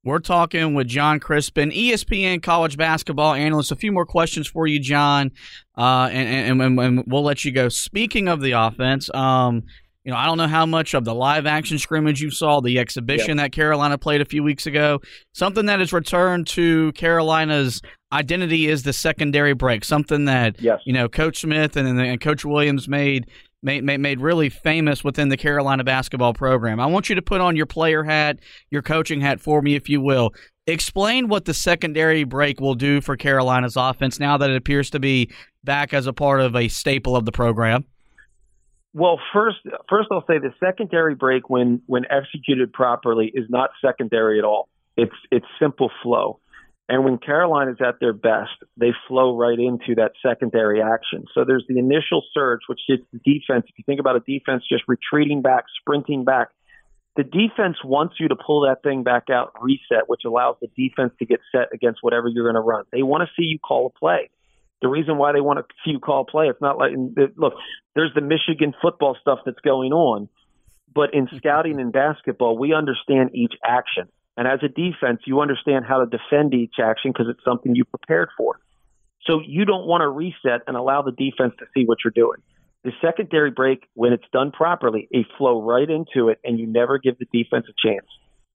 We're 0.04 0.18
talking 0.18 0.74
with 0.74 0.88
Jon 0.88 1.18
Crispin, 1.18 1.70
ESPN 1.70 2.42
college 2.42 2.76
basketball 2.76 3.32
analyst. 3.32 3.72
A 3.72 3.76
few 3.76 3.90
more 3.90 4.04
questions 4.04 4.46
for 4.46 4.66
you, 4.66 4.78
Jon, 4.78 5.32
uh, 5.78 6.10
and, 6.12 6.60
and, 6.60 6.78
and, 6.78 7.04
we'll 7.06 7.22
let 7.24 7.46
you 7.46 7.52
go. 7.52 7.70
Speaking 7.70 8.28
of 8.28 8.42
the 8.42 8.52
offense, 8.52 9.08
um, 9.14 9.62
you 10.04 10.12
know, 10.12 10.18
I 10.18 10.26
don't 10.26 10.36
know 10.36 10.46
how 10.46 10.66
much 10.66 10.92
of 10.92 11.06
the 11.06 11.14
live 11.14 11.46
action 11.46 11.78
scrimmage 11.78 12.20
you 12.20 12.30
saw, 12.30 12.60
the 12.60 12.78
exhibition 12.78 13.38
yep. 13.38 13.46
that 13.46 13.52
Carolina 13.52 13.96
played 13.96 14.20
a 14.20 14.26
few 14.26 14.42
weeks 14.42 14.66
ago. 14.66 15.00
Something 15.32 15.64
that 15.66 15.80
has 15.80 15.94
returned 15.94 16.46
to 16.48 16.92
Carolina's 16.92 17.80
identity 18.14 18.68
is 18.68 18.85
the 18.85 18.92
secondary 18.92 19.53
break. 19.53 19.85
Something 19.85 20.24
that 20.27 20.61
yes. 20.61 20.81
you 20.85 20.92
know, 20.92 21.09
Coach 21.09 21.40
Smith 21.40 21.77
and, 21.77 22.00
and 22.00 22.20
Coach 22.20 22.44
Williams 22.44 22.88
made 22.88 23.27
made, 23.62 23.83
made 23.83 24.20
really 24.20 24.50
famous 24.50 25.03
within 25.03 25.31
the 25.31 25.37
Carolina 25.37 25.83
basketball 25.83 26.35
program. 26.35 26.79
I 26.79 26.87
want 26.87 27.09
you 27.09 27.14
to 27.14 27.22
put 27.22 27.40
on 27.40 27.57
your 27.57 27.66
player 27.66 28.05
hat, 28.05 28.38
your 28.70 28.83
coaching 28.83 29.20
hat 29.20 29.40
for 29.40 29.62
me, 29.62 29.74
if 29.74 29.88
you 29.88 30.00
will. 30.00 30.35
Explain 30.66 31.29
what 31.29 31.46
the 31.46 31.55
secondary 31.55 32.24
break 32.24 32.61
will 32.61 32.74
do 32.74 33.00
for 33.00 33.16
Carolina's 33.16 33.77
offense 33.77 34.20
now 34.20 34.37
that 34.38 34.50
it 34.50 34.57
appears 34.57 34.90
to 34.90 35.00
be 35.00 35.31
back 35.62 35.92
as 35.92 36.07
a 36.07 36.12
part 36.12 36.40
of 36.40 36.55
a 36.55 36.68
staple 36.68 37.16
of 37.16 37.24
the 37.24 37.33
program. 37.33 37.85
Well, 38.92 39.18
first, 39.33 39.59
first 39.88 40.09
I'll 40.12 40.24
say 40.27 40.38
the 40.38 40.55
secondary 40.61 41.16
break, 41.16 41.50
when 41.50 41.83
when 41.87 42.05
executed 42.11 42.72
properly, 42.72 43.31
is 43.35 43.46
not 43.50 43.70
secondary 43.85 44.38
at 44.38 44.44
all. 44.44 44.68
It's 44.96 45.14
it's 45.33 45.46
simple 45.61 45.90
flow, 46.03 46.38
and 46.88 47.05
when 47.05 47.18
Carolina 47.18 47.73
is 47.73 47.79
at 47.81 47.99
their 48.01 48.12
best, 48.12 48.53
they 48.77 48.92
flow 49.09 49.37
right 49.37 49.59
into 49.59 49.94
that 49.97 50.12
secondary 50.27 50.83
action. 50.83 51.25
So 51.35 51.44
there's 51.44 51.64
the 51.68 51.79
initial 51.79 52.23
surge, 52.35 52.61
which 52.66 52.81
is 52.88 53.01
the 53.12 53.18
defense. 53.18 53.64
If 53.68 53.79
you 53.79 53.85
think 53.87 54.01
about 54.01 54.16
a 54.16 54.20
defense 54.20 54.64
just 54.68 54.85
retreating 54.87 55.40
back, 55.40 55.64
sprinting 55.81 56.25
back, 56.25 56.49
the 57.16 57.25
defense 57.25 57.77
wants 57.85 58.16
you 58.18 58.29
to 58.29 58.37
pull 58.37 58.66
that 58.66 58.83
thing 58.83 59.03
back 59.03 59.31
out, 59.31 59.53
reset, 59.61 60.09
which 60.09 60.23
allows 60.27 60.57
the 60.61 60.68
defense 60.77 61.12
to 61.20 61.27
get 61.27 61.40
set 61.53 61.68
against 61.73 62.01
whatever 62.03 62.29
you're 62.29 62.44
going 62.44 62.61
to 62.61 62.61
run. 62.61 62.85
They 62.92 63.03
want 63.03 63.23
to 63.23 63.29
see 63.35 63.47
you 63.47 63.59
call 63.59 63.87
a 63.87 63.99
play 63.99 64.29
the 64.85 64.88
reason 64.88 65.16
why 65.16 65.33
they 65.33 65.40
want 65.40 65.59
to 65.59 65.64
see 65.83 65.92
you 65.92 65.99
call 65.99 66.27
play. 66.27 66.49
It's 66.49 66.61
not 66.61 66.77
like 66.77 66.92
uh, 66.92 67.23
look, 67.37 67.55
there's 67.94 68.12
the 68.14 68.20
Michigan 68.20 68.75
football 68.83 69.16
stuff 69.18 69.38
that's 69.47 69.61
going 69.61 69.92
on, 69.92 70.29
but 70.94 71.14
in 71.14 71.27
scouting 71.38 71.81
and 71.81 71.90
basketball, 71.90 72.59
we 72.59 72.75
understand 72.75 73.31
each 73.33 73.55
action, 73.64 74.09
and 74.37 74.49
as 74.49 74.61
a 74.62 74.68
defense, 74.68 75.20
you 75.27 75.40
understand 75.40 75.85
how 75.85 76.05
to 76.05 76.07
defend 76.07 76.55
each 76.55 76.75
action 76.83 77.12
because 77.12 77.27
it's 77.29 77.44
something 77.44 77.75
you 77.75 77.85
prepared 77.85 78.31
for. 78.37 78.59
So 79.27 79.40
you 79.47 79.64
don't 79.64 79.87
want 79.87 80.03
to 80.03 80.09
reset 80.09 80.62
and 80.66 80.77
allow 80.77 81.03
the 81.03 81.12
defense 81.12 81.55
to 81.59 81.66
see 81.75 81.85
what 81.85 81.99
you're 82.05 82.12
doing. 82.14 82.40
The 82.83 82.92
secondary 83.01 83.51
break, 83.51 83.88
when 83.94 84.12
it's 84.12 84.25
done 84.33 84.51
properly, 84.51 85.09
they 85.11 85.25
flow 85.38 85.62
right 85.62 85.88
into 85.88 86.29
it, 86.29 86.38
and 86.44 86.59
you 86.59 86.66
never 86.66 86.99
give 86.99 87.16
the 87.18 87.27
defense 87.33 87.66
a 87.68 87.88
chance. 87.88 88.07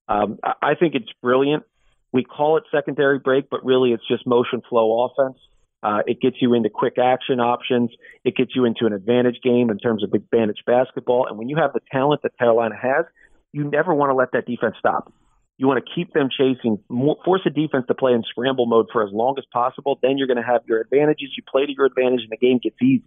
Um, 0.07 0.37
I 0.61 0.75
think 0.75 0.93
it's 0.95 1.09
brilliant. 1.21 1.63
We 2.11 2.23
call 2.23 2.57
it 2.57 2.63
secondary 2.71 3.19
break, 3.19 3.49
but 3.49 3.65
really 3.65 3.91
it's 3.91 4.07
just 4.07 4.27
motion 4.27 4.61
flow 4.69 5.05
offense. 5.05 5.37
Uh, 5.81 5.99
it 6.05 6.19
gets 6.19 6.37
you 6.41 6.53
into 6.53 6.69
quick 6.69 6.97
action 6.97 7.39
options. 7.39 7.89
It 8.23 8.35
gets 8.35 8.55
you 8.55 8.65
into 8.65 8.85
an 8.85 8.93
advantage 8.93 9.39
game 9.41 9.69
in 9.69 9.77
terms 9.77 10.03
of 10.03 10.13
advantage 10.13 10.63
basketball. 10.65 11.27
And 11.27 11.37
when 11.37 11.47
you 11.47 11.55
have 11.55 11.73
the 11.73 11.79
talent 11.91 12.21
that 12.23 12.37
Carolina 12.37 12.75
has, 12.79 13.05
you 13.53 13.63
never 13.63 13.93
want 13.93 14.09
to 14.09 14.15
let 14.15 14.33
that 14.33 14.45
defense 14.45 14.75
stop. 14.77 15.11
You 15.59 15.67
want 15.67 15.83
to 15.85 15.91
keep 15.93 16.13
them 16.13 16.29
chasing, 16.31 16.79
force 16.87 17.41
a 17.45 17.49
defense 17.49 17.83
to 17.89 17.93
play 17.93 18.13
in 18.13 18.23
scramble 18.23 18.65
mode 18.65 18.87
for 18.93 19.03
as 19.03 19.09
long 19.11 19.35
as 19.37 19.43
possible. 19.51 19.99
Then 20.01 20.17
you're 20.17 20.27
going 20.27 20.37
to 20.37 20.43
have 20.43 20.61
your 20.65 20.79
advantages. 20.79 21.33
You 21.35 21.43
play 21.51 21.65
to 21.65 21.73
your 21.73 21.85
advantage, 21.85 22.21
and 22.21 22.31
the 22.31 22.37
game 22.37 22.59
gets 22.63 22.77
easy. 22.81 23.03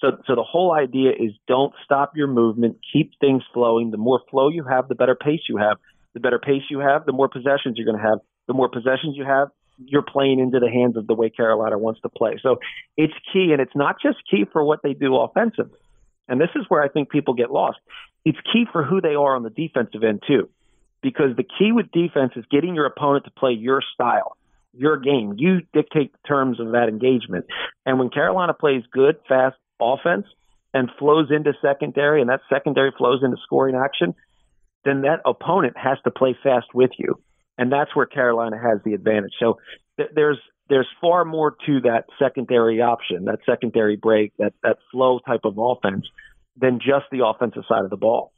So, 0.00 0.18
so 0.26 0.34
the 0.34 0.42
whole 0.42 0.74
idea 0.74 1.10
is 1.10 1.30
don't 1.46 1.72
stop 1.84 2.16
your 2.16 2.26
movement. 2.26 2.78
Keep 2.92 3.12
things 3.20 3.44
flowing. 3.54 3.92
The 3.92 3.96
more 3.96 4.20
flow 4.28 4.48
you 4.48 4.64
have, 4.64 4.88
the 4.88 4.96
better 4.96 5.14
pace 5.14 5.42
you 5.48 5.56
have. 5.58 5.76
The 6.14 6.20
better 6.20 6.40
pace 6.40 6.62
you 6.68 6.80
have, 6.80 7.06
the 7.06 7.12
more 7.12 7.28
possessions 7.28 7.76
you're 7.76 7.86
going 7.86 8.02
to 8.02 8.08
have. 8.10 8.18
The 8.48 8.54
more 8.54 8.68
possessions 8.68 9.16
you 9.16 9.24
have, 9.24 9.50
you're 9.78 10.02
playing 10.02 10.40
into 10.40 10.58
the 10.58 10.68
hands 10.68 10.96
of 10.96 11.06
the 11.06 11.14
way 11.14 11.30
Carolina 11.30 11.78
wants 11.78 12.00
to 12.00 12.08
play. 12.08 12.40
So 12.42 12.56
it's 12.96 13.14
key, 13.32 13.50
and 13.52 13.60
it's 13.60 13.74
not 13.76 13.96
just 14.02 14.18
key 14.28 14.46
for 14.52 14.64
what 14.64 14.80
they 14.82 14.94
do 14.94 15.14
offensively. 15.16 15.78
And 16.26 16.40
this 16.40 16.50
is 16.56 16.64
where 16.68 16.82
I 16.82 16.88
think 16.88 17.08
people 17.10 17.34
get 17.34 17.52
lost. 17.52 17.78
It's 18.24 18.38
key 18.52 18.64
for 18.72 18.82
who 18.82 19.00
they 19.00 19.14
are 19.14 19.36
on 19.36 19.44
the 19.44 19.50
defensive 19.50 20.02
end 20.02 20.22
too, 20.26 20.48
because 21.04 21.36
the 21.36 21.44
key 21.44 21.70
with 21.70 21.92
defense 21.92 22.32
is 22.34 22.44
getting 22.50 22.74
your 22.74 22.86
opponent 22.86 23.26
to 23.26 23.30
play 23.30 23.52
your 23.52 23.80
style, 23.94 24.36
your 24.72 24.96
game. 24.96 25.34
You 25.36 25.60
dictate 25.72 26.12
the 26.12 26.18
terms 26.26 26.58
of 26.58 26.72
that 26.72 26.88
engagement. 26.88 27.46
And 27.86 28.00
when 28.00 28.10
Carolina 28.10 28.54
plays 28.54 28.82
good, 28.90 29.16
fast 29.28 29.56
offense 29.80 30.26
and 30.72 30.90
flows 30.98 31.28
into 31.30 31.52
secondary, 31.62 32.20
and 32.20 32.30
that 32.30 32.40
secondary 32.52 32.92
flows 32.98 33.20
into 33.22 33.36
scoring 33.44 33.76
action, 33.76 34.14
then 34.84 35.02
that 35.02 35.20
opponent 35.24 35.76
has 35.76 35.98
to 36.04 36.10
play 36.10 36.36
fast 36.42 36.66
with 36.74 36.90
you 36.98 37.20
and 37.58 37.70
that's 37.70 37.94
where 37.94 38.06
Carolina 38.06 38.58
has 38.58 38.80
the 38.84 38.94
advantage. 38.94 39.32
So 39.38 39.58
th- 39.96 40.10
there's 40.14 40.38
there's 40.68 40.88
far 41.00 41.24
more 41.24 41.56
to 41.66 41.80
that 41.82 42.06
secondary 42.18 42.80
option, 42.80 43.26
that 43.26 43.40
secondary 43.46 43.96
break, 43.96 44.32
that 44.38 44.54
that 44.62 44.78
flow 44.90 45.20
type 45.20 45.42
of 45.44 45.58
offense 45.58 46.06
than 46.56 46.78
just 46.78 47.06
the 47.10 47.26
offensive 47.26 47.64
side 47.68 47.84
of 47.84 47.90
the 47.90 47.96
ball. 47.96 48.32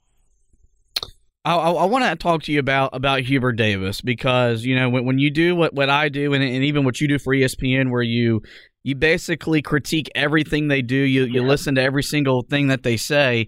I, 1.47 1.55
I, 1.55 1.85
want 1.85 2.05
to 2.05 2.17
talk 2.17 2.43
to 2.45 2.53
you 2.53 2.59
about 2.59 2.91
about 2.93 3.21
Hubert 3.21 3.53
Davis 3.53 4.01
because 4.01 4.65
you 4.65 4.75
know 4.75 4.91
when, 4.91 5.05
when 5.05 5.19
you 5.21 5.31
do 5.31 5.55
what, 5.55 5.73
what 5.75 5.89
I 5.89 6.09
do 6.09 6.35
and, 6.35 6.43
and 6.43 6.65
even 6.65 6.85
what 6.85 7.01
you 7.01 7.07
do 7.07 7.21
for 7.21 7.33
ESPN, 7.33 7.91
where 7.91 8.03
you 8.03 8.43
you 8.83 8.97
basically 8.97 9.63
critique 9.63 10.11
everything 10.17 10.67
they 10.67 10.83
do, 10.83 10.97
you 10.97 11.25
you 11.25 11.43
yeah. 11.43 11.49
listen 11.49 11.77
to 11.77 11.83
every 11.83 12.03
single 12.03 12.43
thing 12.43 12.67
that 12.67 12.83
they 12.83 12.97
say. 12.97 13.47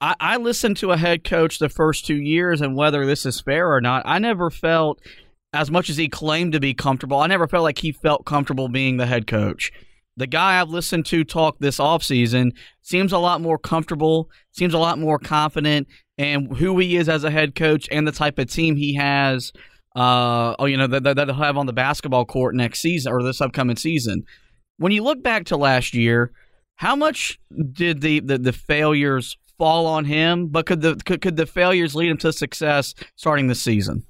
I, 0.00 0.16
I 0.18 0.36
listened 0.36 0.78
to 0.78 0.90
a 0.90 0.96
head 0.96 1.22
coach 1.22 1.60
the 1.60 1.68
first 1.68 2.06
two 2.06 2.16
years, 2.16 2.60
and 2.60 2.76
whether 2.76 3.06
this 3.06 3.24
is 3.24 3.40
fair 3.40 3.72
or 3.72 3.80
not, 3.80 4.02
I 4.04 4.18
never 4.18 4.50
felt 4.50 5.00
as 5.52 5.70
much 5.70 5.88
as 5.88 5.96
he 5.96 6.08
claimed 6.08 6.52
to 6.54 6.60
be 6.60 6.74
comfortable. 6.74 7.20
I 7.20 7.28
never 7.28 7.46
felt 7.46 7.62
like 7.62 7.78
he 7.78 7.92
felt 7.92 8.26
comfortable 8.26 8.68
being 8.68 8.96
the 8.96 9.06
head 9.06 9.28
coach. 9.28 9.70
The 10.16 10.26
guy 10.26 10.60
I've 10.60 10.70
listened 10.70 11.06
to 11.06 11.22
talk 11.22 11.58
this 11.60 11.78
offseason 11.78 12.50
seems 12.82 13.12
a 13.12 13.18
lot 13.18 13.40
more 13.40 13.58
comfortable, 13.58 14.28
seems 14.50 14.74
a 14.74 14.78
lot 14.78 14.98
more 14.98 15.20
confident, 15.20 15.86
and 16.18 16.56
who 16.56 16.78
he 16.78 16.96
is 16.96 17.08
as 17.08 17.24
a 17.24 17.30
head 17.30 17.54
coach 17.54 17.88
and 17.90 18.06
the 18.06 18.12
type 18.12 18.38
of 18.38 18.50
team 18.50 18.76
he 18.76 18.94
has. 18.94 19.52
Uh, 19.96 20.54
oh, 20.58 20.66
you 20.66 20.76
know 20.76 20.86
that, 20.86 21.02
that 21.04 21.14
they'll 21.14 21.34
have 21.34 21.56
on 21.56 21.66
the 21.66 21.72
basketball 21.72 22.24
court 22.24 22.54
next 22.54 22.80
season 22.80 23.12
or 23.12 23.22
this 23.22 23.40
upcoming 23.40 23.76
season. 23.76 24.24
When 24.76 24.92
you 24.92 25.02
look 25.02 25.22
back 25.22 25.46
to 25.46 25.56
last 25.56 25.94
year, 25.94 26.32
how 26.76 26.94
much 26.94 27.38
did 27.72 28.00
the, 28.00 28.20
the, 28.20 28.38
the 28.38 28.52
failures 28.52 29.36
fall 29.56 29.86
on 29.86 30.04
him? 30.04 30.48
But 30.48 30.66
could 30.66 30.82
the 30.82 30.96
could, 31.04 31.20
could 31.20 31.36
the 31.36 31.46
failures 31.46 31.94
lead 31.94 32.10
him 32.10 32.18
to 32.18 32.32
success 32.32 32.94
starting 33.16 33.48
the 33.48 33.54
season? 33.54 34.04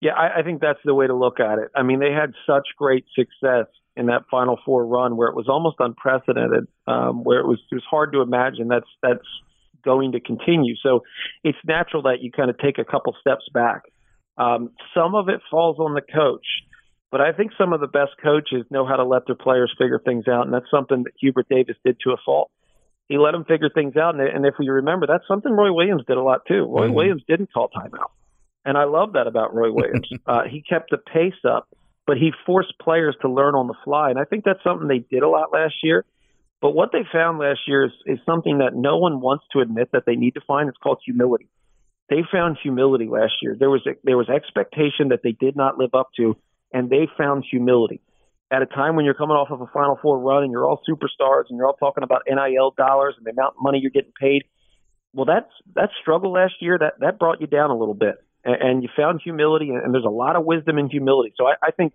Yeah, 0.00 0.12
I, 0.12 0.38
I 0.38 0.42
think 0.42 0.62
that's 0.62 0.78
the 0.84 0.94
way 0.94 1.06
to 1.06 1.14
look 1.14 1.40
at 1.40 1.58
it. 1.58 1.68
I 1.76 1.82
mean, 1.82 2.00
they 2.00 2.12
had 2.12 2.32
such 2.46 2.68
great 2.78 3.04
success 3.14 3.66
in 3.96 4.06
that 4.06 4.22
Final 4.30 4.58
Four 4.64 4.86
run 4.86 5.16
where 5.16 5.28
it 5.28 5.36
was 5.36 5.48
almost 5.48 5.76
unprecedented, 5.78 6.66
um, 6.86 7.22
where 7.22 7.40
it 7.40 7.46
was 7.46 7.58
it 7.70 7.74
was 7.74 7.84
hard 7.90 8.12
to 8.12 8.22
imagine 8.22 8.68
that's 8.68 8.88
that's 9.02 9.26
going 9.84 10.12
to 10.12 10.20
continue. 10.20 10.74
So 10.82 11.02
it's 11.44 11.58
natural 11.66 12.02
that 12.02 12.20
you 12.20 12.30
kind 12.30 12.50
of 12.50 12.58
take 12.58 12.78
a 12.78 12.84
couple 12.84 13.14
steps 13.20 13.44
back. 13.52 13.82
Um, 14.36 14.70
some 14.94 15.14
of 15.14 15.28
it 15.28 15.40
falls 15.50 15.78
on 15.78 15.94
the 15.94 16.00
coach, 16.00 16.46
but 17.10 17.20
I 17.20 17.32
think 17.32 17.52
some 17.58 17.72
of 17.72 17.80
the 17.80 17.88
best 17.88 18.12
coaches 18.22 18.64
know 18.70 18.86
how 18.86 18.96
to 18.96 19.04
let 19.04 19.26
their 19.26 19.36
players 19.36 19.74
figure 19.76 20.00
things 20.02 20.28
out, 20.28 20.46
and 20.46 20.54
that's 20.54 20.70
something 20.70 21.02
that 21.04 21.12
Hubert 21.18 21.48
Davis 21.48 21.76
did 21.84 21.98
to 22.04 22.12
a 22.12 22.16
fault. 22.24 22.50
He 23.08 23.18
let 23.18 23.32
them 23.32 23.44
figure 23.44 23.68
things 23.68 23.96
out, 23.96 24.14
and, 24.14 24.22
and 24.22 24.46
if 24.46 24.54
we 24.58 24.68
remember, 24.68 25.06
that's 25.06 25.26
something 25.26 25.52
Roy 25.52 25.72
Williams 25.72 26.04
did 26.06 26.16
a 26.16 26.22
lot 26.22 26.42
too. 26.46 26.64
Roy 26.64 26.86
mm-hmm. 26.86 26.94
Williams 26.94 27.22
didn't 27.26 27.52
call 27.52 27.68
timeout, 27.68 28.12
and 28.64 28.78
I 28.78 28.84
love 28.84 29.14
that 29.14 29.26
about 29.26 29.52
Roy 29.52 29.72
Williams. 29.72 30.08
uh, 30.26 30.44
he 30.48 30.62
kept 30.62 30.90
the 30.90 30.98
pace 30.98 31.34
up, 31.44 31.68
but 32.06 32.16
he 32.16 32.30
forced 32.46 32.72
players 32.80 33.16
to 33.22 33.28
learn 33.28 33.56
on 33.56 33.66
the 33.66 33.74
fly, 33.84 34.10
and 34.10 34.18
I 34.18 34.24
think 34.24 34.44
that's 34.44 34.62
something 34.62 34.86
they 34.86 35.00
did 35.00 35.22
a 35.24 35.28
lot 35.28 35.52
last 35.52 35.74
year. 35.82 36.04
But 36.60 36.74
what 36.74 36.90
they 36.92 37.04
found 37.10 37.38
last 37.38 37.60
year 37.66 37.86
is, 37.86 37.92
is 38.04 38.18
something 38.26 38.58
that 38.58 38.74
no 38.74 38.98
one 38.98 39.20
wants 39.20 39.44
to 39.52 39.60
admit 39.60 39.90
that 39.92 40.04
they 40.06 40.16
need 40.16 40.34
to 40.34 40.40
find. 40.46 40.68
It's 40.68 40.78
called 40.78 41.00
humility. 41.04 41.48
They 42.10 42.22
found 42.30 42.58
humility 42.62 43.06
last 43.08 43.34
year. 43.40 43.56
There 43.58 43.70
was 43.70 43.86
a, 43.86 43.92
there 44.04 44.16
was 44.16 44.28
expectation 44.28 45.08
that 45.08 45.20
they 45.22 45.32
did 45.32 45.56
not 45.56 45.78
live 45.78 45.94
up 45.94 46.10
to, 46.16 46.36
and 46.72 46.90
they 46.90 47.08
found 47.16 47.44
humility. 47.48 48.00
At 48.50 48.62
a 48.62 48.66
time 48.66 48.96
when 48.96 49.04
you're 49.04 49.14
coming 49.14 49.36
off 49.36 49.50
of 49.50 49.60
a 49.60 49.66
Final 49.72 49.96
Four 50.02 50.18
run 50.18 50.42
and 50.42 50.50
you're 50.50 50.66
all 50.66 50.82
superstars 50.88 51.44
and 51.48 51.56
you're 51.56 51.66
all 51.66 51.74
talking 51.74 52.02
about 52.02 52.22
NIL 52.28 52.74
dollars 52.76 53.14
and 53.16 53.24
the 53.24 53.30
amount 53.30 53.54
of 53.56 53.62
money 53.62 53.78
you're 53.80 53.92
getting 53.92 54.12
paid, 54.20 54.42
well, 55.14 55.24
that's 55.24 55.50
that 55.76 55.90
struggle 56.02 56.32
last 56.32 56.54
year 56.60 56.76
that 56.78 56.94
that 57.00 57.18
brought 57.18 57.40
you 57.40 57.46
down 57.46 57.70
a 57.70 57.76
little 57.76 57.94
bit, 57.94 58.16
and, 58.44 58.56
and 58.60 58.82
you 58.82 58.88
found 58.96 59.20
humility, 59.22 59.70
and, 59.70 59.82
and 59.82 59.94
there's 59.94 60.04
a 60.04 60.10
lot 60.10 60.36
of 60.36 60.44
wisdom 60.44 60.78
in 60.78 60.90
humility. 60.90 61.32
So 61.36 61.46
I, 61.46 61.54
I 61.62 61.70
think 61.70 61.92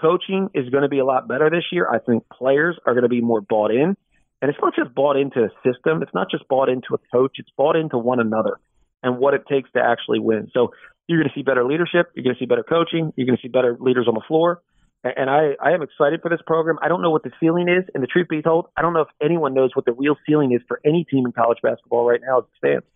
coaching 0.00 0.48
is 0.54 0.70
going 0.70 0.82
to 0.82 0.88
be 0.88 0.98
a 0.98 1.04
lot 1.04 1.28
better 1.28 1.50
this 1.50 1.64
year. 1.72 1.88
I 1.88 1.98
think 1.98 2.24
players 2.30 2.78
are 2.86 2.94
going 2.94 3.02
to 3.04 3.08
be 3.08 3.20
more 3.20 3.40
bought 3.40 3.70
in. 3.70 3.96
And 4.40 4.50
it's 4.50 4.58
not 4.62 4.74
just 4.74 4.94
bought 4.94 5.16
into 5.16 5.40
a 5.40 5.48
system. 5.66 6.02
It's 6.02 6.14
not 6.14 6.30
just 6.30 6.46
bought 6.48 6.68
into 6.68 6.94
a 6.94 6.98
coach. 7.12 7.36
It's 7.38 7.50
bought 7.56 7.76
into 7.76 7.98
one 7.98 8.20
another 8.20 8.60
and 9.02 9.18
what 9.18 9.34
it 9.34 9.42
takes 9.48 9.70
to 9.72 9.80
actually 9.80 10.20
win. 10.20 10.48
So 10.54 10.70
you're 11.06 11.18
going 11.18 11.28
to 11.28 11.34
see 11.34 11.42
better 11.42 11.64
leadership. 11.64 12.10
You're 12.14 12.24
going 12.24 12.36
to 12.36 12.38
see 12.38 12.46
better 12.46 12.62
coaching. 12.62 13.12
You're 13.16 13.26
going 13.26 13.36
to 13.36 13.42
see 13.42 13.48
better 13.48 13.76
leaders 13.80 14.06
on 14.08 14.14
the 14.14 14.22
floor. 14.28 14.62
And 15.04 15.30
I, 15.30 15.54
I 15.62 15.72
am 15.72 15.82
excited 15.82 16.20
for 16.22 16.28
this 16.28 16.40
program. 16.46 16.76
I 16.82 16.88
don't 16.88 17.02
know 17.02 17.10
what 17.10 17.22
the 17.22 17.30
ceiling 17.40 17.68
is. 17.68 17.84
And 17.94 18.02
the 18.02 18.08
truth 18.08 18.28
be 18.28 18.42
told, 18.42 18.66
I 18.76 18.82
don't 18.82 18.92
know 18.92 19.02
if 19.02 19.08
anyone 19.22 19.54
knows 19.54 19.70
what 19.74 19.84
the 19.84 19.92
real 19.92 20.16
ceiling 20.26 20.52
is 20.52 20.60
for 20.66 20.80
any 20.84 21.04
team 21.08 21.24
in 21.24 21.32
college 21.32 21.58
basketball 21.62 22.04
right 22.04 22.20
now 22.20 22.38
as 22.38 22.44
it 22.44 22.58
stands. 22.58 22.86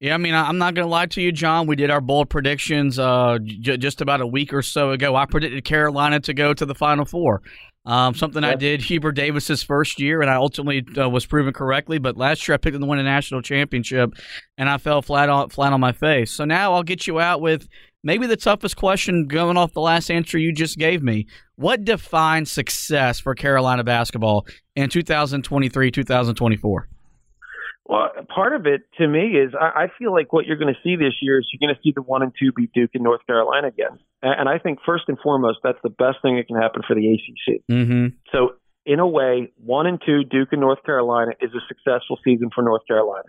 Yeah, 0.00 0.14
I 0.14 0.18
mean, 0.18 0.34
I'm 0.34 0.58
not 0.58 0.74
going 0.74 0.84
to 0.84 0.90
lie 0.90 1.06
to 1.06 1.22
you, 1.22 1.30
Jon. 1.30 1.66
We 1.66 1.76
did 1.76 1.88
our 1.88 2.00
bold 2.00 2.28
predictions 2.28 2.98
uh, 2.98 3.38
j- 3.42 3.76
just 3.76 4.00
about 4.00 4.20
a 4.20 4.26
week 4.26 4.52
or 4.52 4.60
so 4.60 4.90
ago. 4.90 5.14
I 5.14 5.24
predicted 5.24 5.64
Carolina 5.64 6.20
to 6.20 6.34
go 6.34 6.52
to 6.52 6.66
the 6.66 6.74
Final 6.74 7.04
Four. 7.04 7.42
Um, 7.86 8.14
something 8.14 8.42
I 8.42 8.54
did 8.54 8.80
Hubert 8.80 9.12
Davis's 9.12 9.62
first 9.62 10.00
year, 10.00 10.22
and 10.22 10.30
I 10.30 10.36
ultimately 10.36 10.86
uh, 10.96 11.08
was 11.08 11.26
proven 11.26 11.52
correctly. 11.52 11.98
But 11.98 12.16
last 12.16 12.46
year 12.48 12.54
I 12.54 12.56
picked 12.56 12.72
them 12.72 12.82
to 12.82 12.88
win 12.88 12.98
a 12.98 13.02
national 13.02 13.42
championship, 13.42 14.14
and 14.56 14.70
I 14.70 14.78
fell 14.78 15.02
flat 15.02 15.28
on 15.28 15.50
flat 15.50 15.72
on 15.72 15.80
my 15.80 15.92
face. 15.92 16.30
So 16.30 16.44
now 16.44 16.74
I'll 16.74 16.82
get 16.82 17.06
you 17.06 17.20
out 17.20 17.42
with 17.42 17.68
maybe 18.02 18.26
the 18.26 18.36
toughest 18.36 18.76
question 18.76 19.26
going 19.26 19.58
off 19.58 19.74
the 19.74 19.80
last 19.80 20.10
answer 20.10 20.38
you 20.38 20.52
just 20.52 20.78
gave 20.78 21.02
me. 21.02 21.26
What 21.56 21.84
defines 21.84 22.50
success 22.50 23.20
for 23.20 23.34
Carolina 23.34 23.84
basketball 23.84 24.46
in 24.74 24.88
2023 24.88 25.90
2024? 25.90 26.88
Well, 27.86 28.08
part 28.34 28.54
of 28.54 28.66
it 28.66 28.82
to 28.98 29.06
me 29.06 29.36
is 29.36 29.52
I, 29.58 29.84
I 29.84 29.86
feel 29.98 30.12
like 30.12 30.32
what 30.32 30.46
you're 30.46 30.56
going 30.56 30.72
to 30.72 30.80
see 30.82 30.96
this 30.96 31.14
year 31.20 31.38
is 31.38 31.46
you're 31.52 31.66
going 31.66 31.74
to 31.74 31.80
see 31.82 31.92
the 31.94 32.00
one 32.02 32.22
and 32.22 32.32
two 32.38 32.50
beat 32.52 32.72
Duke 32.72 32.90
and 32.94 33.04
North 33.04 33.20
Carolina 33.26 33.68
again, 33.68 33.98
and 34.22 34.48
I 34.48 34.58
think 34.58 34.78
first 34.86 35.04
and 35.08 35.18
foremost 35.22 35.58
that's 35.62 35.78
the 35.82 35.90
best 35.90 36.18
thing 36.22 36.36
that 36.36 36.46
can 36.46 36.56
happen 36.56 36.82
for 36.86 36.94
the 36.94 37.12
ACC. 37.12 37.60
Mm-hmm. 37.70 38.16
So 38.32 38.54
in 38.86 39.00
a 39.00 39.06
way, 39.06 39.52
one 39.56 39.86
and 39.86 40.00
two 40.04 40.24
Duke 40.24 40.48
and 40.52 40.62
North 40.62 40.82
Carolina 40.82 41.32
is 41.42 41.50
a 41.52 41.60
successful 41.68 42.18
season 42.24 42.48
for 42.54 42.62
North 42.62 42.86
Carolina. 42.88 43.28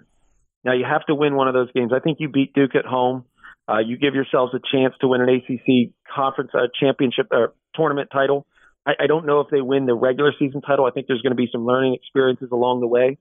Now 0.64 0.74
you 0.74 0.86
have 0.90 1.06
to 1.08 1.16
win 1.16 1.36
one 1.36 1.50
of 1.50 1.54
those 1.54 1.72
games. 1.74 1.92
I 1.94 2.00
think 2.00 2.20
you 2.22 2.30
beat 2.30 2.54
Duke 2.54 2.76
at 2.76 2.86
home. 2.86 3.26
Uh, 3.68 3.80
you 3.80 3.98
give 3.98 4.16
yourselves 4.16 4.54
a 4.54 4.60
chance 4.72 4.94
to 5.02 5.08
win 5.10 5.22
an 5.22 5.30
ACC 5.30 5.92
conference 6.14 6.52
uh, 6.54 6.68
championship 6.80 7.28
or 7.32 7.44
uh, 7.44 7.48
tournament 7.76 8.10
title. 8.10 8.46
I, 8.86 8.92
I 9.02 9.08
don't 9.08 9.26
know 9.26 9.42
if 9.42 9.50
they 9.50 9.60
win 9.60 9.86
the 9.86 9.96
regular 9.96 10.32
season 10.40 10.62
title. 10.62 10.86
I 10.86 10.92
think 10.92 11.08
there's 11.08 11.22
going 11.22 11.32
to 11.32 11.38
be 11.38 11.50
some 11.52 11.66
learning 11.66 11.96
experiences 11.96 12.50
along 12.54 12.80
the 12.80 12.88
way 12.88 13.18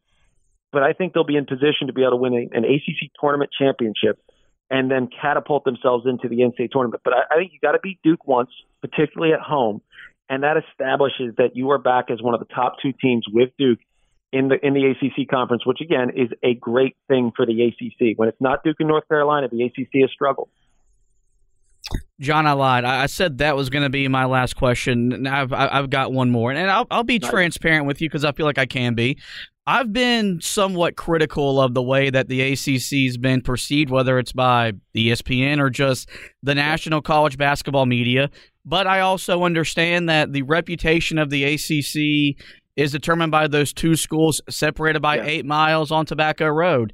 but 0.74 0.82
I 0.82 0.92
think 0.92 1.14
they'll 1.14 1.24
be 1.24 1.36
in 1.36 1.46
position 1.46 1.86
to 1.86 1.92
be 1.92 2.02
able 2.02 2.12
to 2.12 2.16
win 2.16 2.34
a, 2.34 2.56
an 2.56 2.64
ACC 2.64 3.10
tournament 3.18 3.50
championship 3.58 4.20
and 4.70 4.90
then 4.90 5.08
catapult 5.20 5.64
themselves 5.64 6.04
into 6.06 6.28
the 6.28 6.42
NCAA 6.42 6.70
tournament. 6.70 7.02
But 7.04 7.14
I, 7.14 7.34
I 7.34 7.36
think 7.38 7.52
you 7.52 7.60
got 7.60 7.72
to 7.72 7.78
beat 7.82 8.00
Duke 8.02 8.26
once, 8.26 8.50
particularly 8.82 9.32
at 9.32 9.40
home, 9.40 9.80
and 10.28 10.42
that 10.42 10.56
establishes 10.56 11.34
that 11.38 11.54
you 11.54 11.70
are 11.70 11.78
back 11.78 12.10
as 12.10 12.20
one 12.20 12.34
of 12.34 12.40
the 12.40 12.52
top 12.54 12.76
two 12.82 12.92
teams 12.92 13.24
with 13.30 13.50
Duke 13.58 13.78
in 14.32 14.48
the 14.48 14.56
in 14.66 14.74
the 14.74 14.90
ACC 14.90 15.28
conference, 15.28 15.64
which 15.64 15.80
again 15.80 16.10
is 16.10 16.28
a 16.42 16.54
great 16.54 16.96
thing 17.08 17.30
for 17.36 17.46
the 17.46 17.62
ACC. 17.62 18.18
When 18.18 18.28
it's 18.28 18.40
not 18.40 18.64
Duke 18.64 18.76
and 18.80 18.88
North 18.88 19.06
Carolina, 19.08 19.48
the 19.48 19.62
ACC 19.62 20.02
has 20.02 20.10
struggled. 20.10 20.48
Jon, 22.24 22.46
I 22.46 22.52
lied. 22.52 22.84
I 22.84 23.06
said 23.06 23.38
that 23.38 23.54
was 23.54 23.70
going 23.70 23.84
to 23.84 23.90
be 23.90 24.08
my 24.08 24.24
last 24.24 24.56
question. 24.56 25.26
I've 25.26 25.52
I've 25.52 25.90
got 25.90 26.12
one 26.12 26.30
more, 26.30 26.50
and 26.50 26.70
I'll 26.70 26.86
I'll 26.90 27.04
be 27.04 27.18
transparent 27.18 27.86
with 27.86 28.00
you 28.00 28.08
because 28.08 28.24
I 28.24 28.32
feel 28.32 28.46
like 28.46 28.58
I 28.58 28.66
can 28.66 28.94
be. 28.94 29.18
I've 29.66 29.92
been 29.92 30.40
somewhat 30.42 30.96
critical 30.96 31.60
of 31.60 31.72
the 31.72 31.82
way 31.82 32.10
that 32.10 32.28
the 32.28 32.52
ACC's 32.52 33.16
been 33.16 33.40
perceived, 33.40 33.90
whether 33.90 34.18
it's 34.18 34.32
by 34.32 34.72
ESPN 34.94 35.58
or 35.58 35.70
just 35.70 36.08
the 36.42 36.54
national 36.54 37.00
college 37.00 37.38
basketball 37.38 37.86
media. 37.86 38.30
But 38.66 38.86
I 38.86 39.00
also 39.00 39.44
understand 39.44 40.08
that 40.08 40.32
the 40.32 40.42
reputation 40.42 41.18
of 41.18 41.30
the 41.30 41.44
ACC 41.44 42.36
is 42.76 42.92
determined 42.92 43.30
by 43.30 43.46
those 43.46 43.72
two 43.72 43.96
schools 43.96 44.40
separated 44.50 45.00
by 45.00 45.16
yeah. 45.16 45.24
eight 45.24 45.46
miles 45.46 45.90
on 45.90 46.04
Tobacco 46.04 46.48
Road 46.48 46.92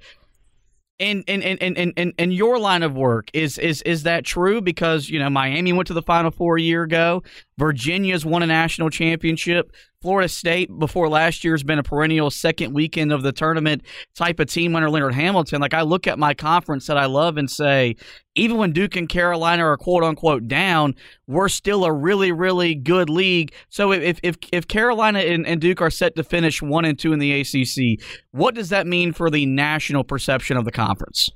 in 1.01 1.23
in, 1.23 1.43
in, 1.43 1.75
in, 1.77 1.93
in 1.93 2.13
in 2.19 2.31
your 2.31 2.59
line 2.59 2.83
of 2.83 2.95
work 2.95 3.31
is 3.33 3.59
is 3.59 3.83
is 3.83 4.05
that 4.05 4.25
true? 4.25 4.61
Because 4.61 5.09
you 5.09 5.19
know 5.19 5.31
Miami 5.31 5.73
went 5.73 5.87
to 5.89 5.95
the 5.95 6.03
final 6.03 6.31
four 6.31 6.59
a 6.59 6.63
year 6.63 6.83
ago 6.83 7.23
Virginia's 7.61 8.25
won 8.25 8.43
a 8.43 8.47
national 8.47 8.89
championship 8.89 9.71
Florida 10.01 10.31
State 10.31 10.71
before 10.79 11.11
last 11.11 11.45
year 11.45 11.53
has 11.53 11.63
been 11.63 11.79
a 11.79 11.83
perennial 11.83 12.31
second 12.31 12.73
weekend 12.73 13.13
of 13.13 13.23
the 13.23 13.33
tournament 13.33 13.83
type 14.15 14.41
of 14.41 14.49
team 14.49 14.75
under 14.75 14.89
Leonard 14.89 15.13
Hamilton. 15.13 15.61
Like 15.61 15.75
I 15.75 15.83
look 15.83 16.07
at 16.07 16.19
my 16.19 16.33
conference 16.33 16.87
that 16.87 16.97
I 16.97 17.05
love 17.05 17.37
and 17.37 17.51
say, 17.51 17.97
even 18.35 18.57
when 18.57 18.73
Duke 18.73 18.97
and 18.97 19.07
Carolina 19.11 19.67
are 19.67 19.77
quote 19.77 20.03
unquote 20.03 20.49
down, 20.49 20.95
we're 21.27 21.51
still 21.51 21.85
a 21.85 21.93
really, 21.93 22.33
really 22.33 22.75
good 22.75 23.11
league. 23.11 23.53
So 23.69 23.93
if 23.93 24.19
if 24.23 24.37
if 24.51 24.67
Carolina 24.67 25.19
and, 25.19 25.47
and 25.47 25.61
Duke 25.61 25.83
are 25.83 25.91
set 25.91 26.17
to 26.17 26.25
finish 26.25 26.63
one 26.63 26.87
and 26.87 26.99
two 26.99 27.13
in 27.13 27.19
the 27.19 27.43
ACC, 27.43 28.03
what 28.31 28.55
does 28.55 28.71
that 28.71 28.87
mean 28.87 29.13
for 29.13 29.29
the 29.29 29.45
national 29.45 30.05
perception 30.05 30.57
of 30.57 30.65
the 30.65 30.73
conference? 30.73 31.31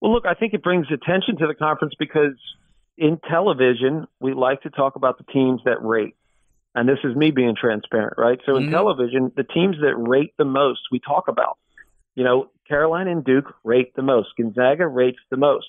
Well, 0.00 0.12
look, 0.12 0.26
I 0.26 0.34
think 0.34 0.52
it 0.52 0.64
brings 0.64 0.88
attention 0.88 1.36
to 1.38 1.46
the 1.46 1.54
conference 1.54 1.94
because 1.96 2.34
in 2.96 3.18
television, 3.28 4.06
we 4.20 4.34
like 4.34 4.62
to 4.62 4.70
talk 4.70 4.96
about 4.96 5.18
the 5.18 5.24
teams 5.32 5.60
that 5.64 5.82
rate 5.82 6.14
and 6.74 6.88
this 6.88 6.98
is 7.04 7.14
me 7.14 7.30
being 7.30 7.54
transparent, 7.58 8.14
right? 8.18 8.40
So 8.44 8.56
in 8.56 8.64
mm-hmm. 8.64 8.72
television, 8.72 9.32
the 9.36 9.44
teams 9.44 9.76
that 9.80 9.94
rate 9.96 10.34
the 10.38 10.44
most, 10.44 10.80
we 10.90 10.98
talk 10.98 11.28
about. 11.28 11.58
You 12.16 12.24
know, 12.24 12.50
Carolina 12.68 13.12
and 13.12 13.24
Duke 13.24 13.54
rate 13.62 13.94
the 13.94 14.02
most. 14.02 14.28
Gonzaga 14.36 14.86
rates 14.86 15.18
the 15.30 15.36
most. 15.36 15.66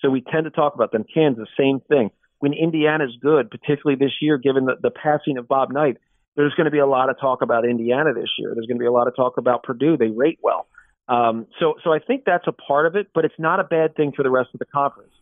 So 0.00 0.10
we 0.10 0.22
tend 0.22 0.44
to 0.44 0.50
talk 0.50 0.74
about 0.74 0.92
them. 0.92 1.04
Kansas, 1.12 1.48
same 1.58 1.80
thing. 1.80 2.10
When 2.38 2.52
Indiana's 2.52 3.16
good, 3.20 3.50
particularly 3.50 3.98
this 4.02 4.12
year, 4.20 4.38
given 4.38 4.66
the, 4.66 4.76
the 4.80 4.90
passing 4.90 5.38
of 5.38 5.48
Bob 5.48 5.72
Knight, 5.72 5.96
there's 6.36 6.54
going 6.54 6.66
to 6.66 6.70
be 6.70 6.78
a 6.78 6.86
lot 6.86 7.08
of 7.08 7.18
talk 7.18 7.40
about 7.40 7.64
Indiana 7.64 8.12
this 8.12 8.30
year. 8.38 8.52
There's 8.54 8.66
going 8.66 8.76
to 8.76 8.82
be 8.82 8.86
a 8.86 8.92
lot 8.92 9.08
of 9.08 9.16
talk 9.16 9.38
about 9.38 9.62
Purdue. 9.62 9.96
They 9.96 10.08
rate 10.08 10.38
well. 10.42 10.68
Um, 11.08 11.46
so, 11.58 11.74
so 11.82 11.92
I 11.92 11.98
think 11.98 12.24
that's 12.26 12.46
a 12.46 12.52
part 12.52 12.86
of 12.86 12.96
it, 12.96 13.08
but 13.14 13.24
it's 13.24 13.38
not 13.38 13.60
a 13.60 13.64
bad 13.64 13.94
thing 13.94 14.12
for 14.14 14.22
the 14.22 14.30
rest 14.30 14.50
of 14.52 14.58
the 14.58 14.66
conference. 14.66 15.12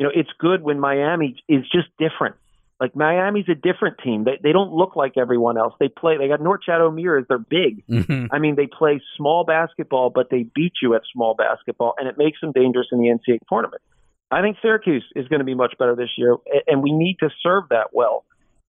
You 0.00 0.06
know, 0.06 0.12
it's 0.14 0.30
good 0.38 0.62
when 0.62 0.80
Miami 0.80 1.36
is 1.46 1.62
just 1.70 1.88
different. 1.98 2.36
Like 2.80 2.96
Miami's 2.96 3.44
a 3.50 3.54
different 3.54 3.98
team. 4.02 4.24
They 4.24 4.38
they 4.42 4.52
don't 4.52 4.72
look 4.72 4.96
like 4.96 5.18
everyone 5.18 5.58
else. 5.58 5.74
They 5.78 5.88
play. 5.88 6.16
They 6.16 6.26
got 6.26 6.40
Norchad 6.40 6.80
Omier. 6.80 7.22
They're 7.28 7.36
big. 7.36 7.86
Mm-hmm. 7.86 8.32
I 8.32 8.38
mean, 8.38 8.56
they 8.56 8.66
play 8.66 9.02
small 9.18 9.44
basketball, 9.44 10.08
but 10.08 10.30
they 10.30 10.46
beat 10.54 10.72
you 10.80 10.94
at 10.94 11.02
small 11.12 11.34
basketball, 11.34 11.92
and 11.98 12.08
it 12.08 12.16
makes 12.16 12.40
them 12.40 12.52
dangerous 12.52 12.86
in 12.90 12.98
the 12.98 13.08
NCAA 13.08 13.40
tournament. 13.46 13.82
I 14.30 14.40
think 14.40 14.56
Syracuse 14.62 15.04
is 15.14 15.28
going 15.28 15.40
to 15.40 15.44
be 15.44 15.54
much 15.54 15.74
better 15.78 15.94
this 15.94 16.08
year, 16.16 16.38
and 16.66 16.82
we 16.82 16.92
need 16.92 17.16
to 17.20 17.28
serve 17.42 17.64
that 17.68 17.88
well. 17.92 18.24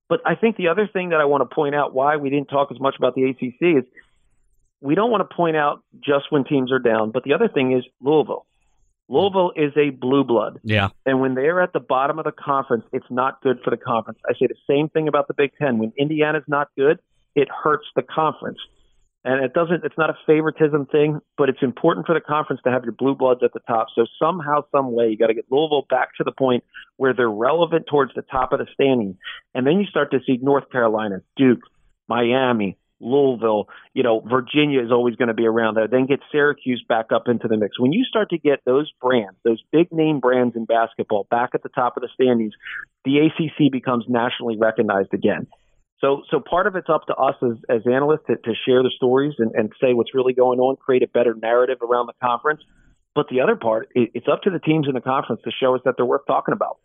But 0.09 0.19
I 0.25 0.35
think 0.35 0.57
the 0.57 0.67
other 0.67 0.89
thing 0.91 1.11
that 1.11 1.21
I 1.21 1.25
want 1.25 1.49
to 1.49 1.55
point 1.55 1.75
out 1.75 1.93
why 1.93 2.17
we 2.17 2.29
didn't 2.29 2.49
talk 2.49 2.69
as 2.71 2.79
much 2.81 2.95
about 2.97 3.15
the 3.15 3.29
ACC 3.29 3.77
is 3.77 3.85
we 4.81 4.95
don't 4.95 5.11
want 5.11 5.27
to 5.29 5.33
point 5.33 5.55
out 5.55 5.81
just 6.03 6.25
when 6.31 6.43
teams 6.43 6.73
are 6.73 6.79
down. 6.79 7.11
But 7.11 7.23
the 7.23 7.33
other 7.33 7.47
thing 7.47 7.71
is 7.71 7.85
Louisville. 8.01 8.45
Louisville 9.11 9.51
is 9.57 9.73
a 9.75 9.89
blue 9.89 10.23
blood. 10.23 10.59
Yeah. 10.63 10.89
And 11.05 11.19
when 11.19 11.35
they're 11.35 11.61
at 11.61 11.73
the 11.73 11.81
bottom 11.81 12.17
of 12.17 12.23
the 12.23 12.31
conference, 12.31 12.85
it's 12.93 13.05
not 13.09 13.41
good 13.41 13.59
for 13.61 13.69
the 13.69 13.77
conference. 13.77 14.19
I 14.25 14.33
say 14.33 14.47
the 14.47 14.55
same 14.69 14.87
thing 14.87 15.09
about 15.09 15.27
the 15.27 15.33
Big 15.33 15.51
Ten. 15.59 15.79
When 15.79 15.91
Indiana's 15.97 16.45
not 16.47 16.69
good, 16.77 16.99
it 17.35 17.49
hurts 17.49 17.85
the 17.95 18.03
conference. 18.03 18.59
And 19.25 19.43
it 19.43 19.53
doesn't, 19.53 19.83
it's 19.83 19.97
not 19.97 20.09
a 20.09 20.17
favoritism 20.25 20.87
thing, 20.87 21.19
but 21.37 21.49
it's 21.49 21.61
important 21.61 22.07
for 22.07 22.15
the 22.15 22.21
conference 22.21 22.61
to 22.63 22.71
have 22.71 22.83
your 22.83 22.93
blue 22.93 23.13
bloods 23.13 23.41
at 23.43 23.51
the 23.53 23.59
top. 23.67 23.87
So 23.93 24.05
somehow, 24.17 24.63
some 24.71 24.93
way, 24.93 25.09
you 25.09 25.17
got 25.17 25.27
to 25.27 25.33
get 25.33 25.45
Louisville 25.51 25.85
back 25.89 26.15
to 26.15 26.23
the 26.23 26.31
point 26.31 26.63
where 26.95 27.13
they're 27.13 27.29
relevant 27.29 27.87
towards 27.87 28.13
the 28.15 28.23
top 28.23 28.53
of 28.53 28.59
the 28.59 28.67
standing. 28.73 29.17
And 29.53 29.67
then 29.67 29.79
you 29.79 29.85
start 29.87 30.11
to 30.11 30.19
see 30.25 30.39
North 30.41 30.71
Carolina, 30.71 31.21
Duke, 31.35 31.61
Miami, 32.07 32.77
Louisville, 33.01 33.67
you 33.93 34.03
know, 34.03 34.21
Virginia 34.21 34.81
is 34.81 34.91
always 34.91 35.15
going 35.15 35.27
to 35.27 35.33
be 35.33 35.47
around 35.47 35.75
there. 35.75 35.87
Then 35.87 36.05
get 36.05 36.19
Syracuse 36.31 36.83
back 36.87 37.07
up 37.13 37.27
into 37.27 37.47
the 37.47 37.57
mix. 37.57 37.79
When 37.79 37.91
you 37.91 38.05
start 38.05 38.29
to 38.29 38.37
get 38.37 38.59
those 38.65 38.91
brands, 39.01 39.37
those 39.43 39.61
big 39.71 39.91
name 39.91 40.19
brands 40.19 40.55
in 40.55 40.65
basketball 40.65 41.27
back 41.29 41.51
at 41.53 41.63
the 41.63 41.69
top 41.69 41.97
of 41.97 42.01
the 42.01 42.09
standings, 42.13 42.53
the 43.03 43.19
ACC 43.19 43.71
becomes 43.71 44.05
nationally 44.07 44.57
recognized 44.57 45.13
again. 45.13 45.47
So, 45.99 46.23
so 46.31 46.39
part 46.39 46.65
of 46.65 46.75
it's 46.75 46.89
up 46.89 47.05
to 47.07 47.15
us 47.15 47.35
as, 47.43 47.57
as 47.69 47.81
analysts 47.85 48.25
to, 48.27 48.35
to 48.35 48.53
share 48.65 48.81
the 48.81 48.91
stories 48.95 49.35
and, 49.37 49.51
and 49.53 49.71
say 49.79 49.93
what's 49.93 50.15
really 50.15 50.33
going 50.33 50.59
on, 50.59 50.75
create 50.75 51.03
a 51.03 51.07
better 51.07 51.35
narrative 51.35 51.77
around 51.81 52.07
the 52.07 52.13
conference. 52.21 52.61
But 53.13 53.27
the 53.29 53.41
other 53.41 53.55
part, 53.55 53.89
it, 53.93 54.11
it's 54.15 54.27
up 54.31 54.41
to 54.43 54.49
the 54.49 54.59
teams 54.59 54.87
in 54.87 54.95
the 54.95 55.01
conference 55.01 55.41
to 55.43 55.51
show 55.51 55.75
us 55.75 55.81
that 55.85 55.95
they're 55.97 56.05
worth 56.05 56.25
talking 56.25 56.53
about. 56.53 56.77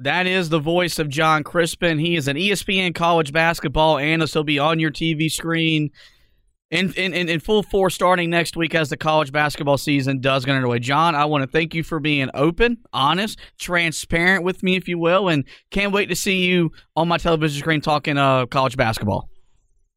That 0.00 0.26
is 0.26 0.48
the 0.48 0.58
voice 0.58 0.98
of 0.98 1.08
Jon 1.08 1.42
Crispin. 1.42 1.98
He 1.98 2.16
is 2.16 2.28
an 2.28 2.36
ESPN 2.36 2.94
college 2.94 3.32
basketball 3.32 3.98
analyst. 3.98 4.34
He'll 4.34 4.44
be 4.44 4.58
on 4.58 4.78
your 4.78 4.90
TV 4.90 5.30
screen 5.30 5.90
in, 6.70 6.92
in, 6.94 7.14
in 7.14 7.40
full 7.40 7.62
force 7.62 7.94
starting 7.94 8.28
next 8.28 8.56
week 8.56 8.74
as 8.74 8.90
the 8.90 8.96
college 8.96 9.32
basketball 9.32 9.78
season 9.78 10.20
does 10.20 10.44
get 10.44 10.54
underway. 10.54 10.78
Jon, 10.80 11.14
I 11.14 11.24
want 11.24 11.42
to 11.42 11.48
thank 11.48 11.74
you 11.74 11.82
for 11.82 12.00
being 12.00 12.28
open, 12.34 12.78
honest, 12.92 13.38
transparent 13.58 14.44
with 14.44 14.62
me, 14.62 14.76
if 14.76 14.88
you 14.88 14.98
will, 14.98 15.28
and 15.28 15.44
can't 15.70 15.92
wait 15.92 16.08
to 16.08 16.16
see 16.16 16.44
you 16.44 16.72
on 16.96 17.08
my 17.08 17.18
television 17.18 17.58
screen 17.58 17.80
talking 17.80 18.18
uh, 18.18 18.46
college 18.46 18.76
basketball. 18.76 19.30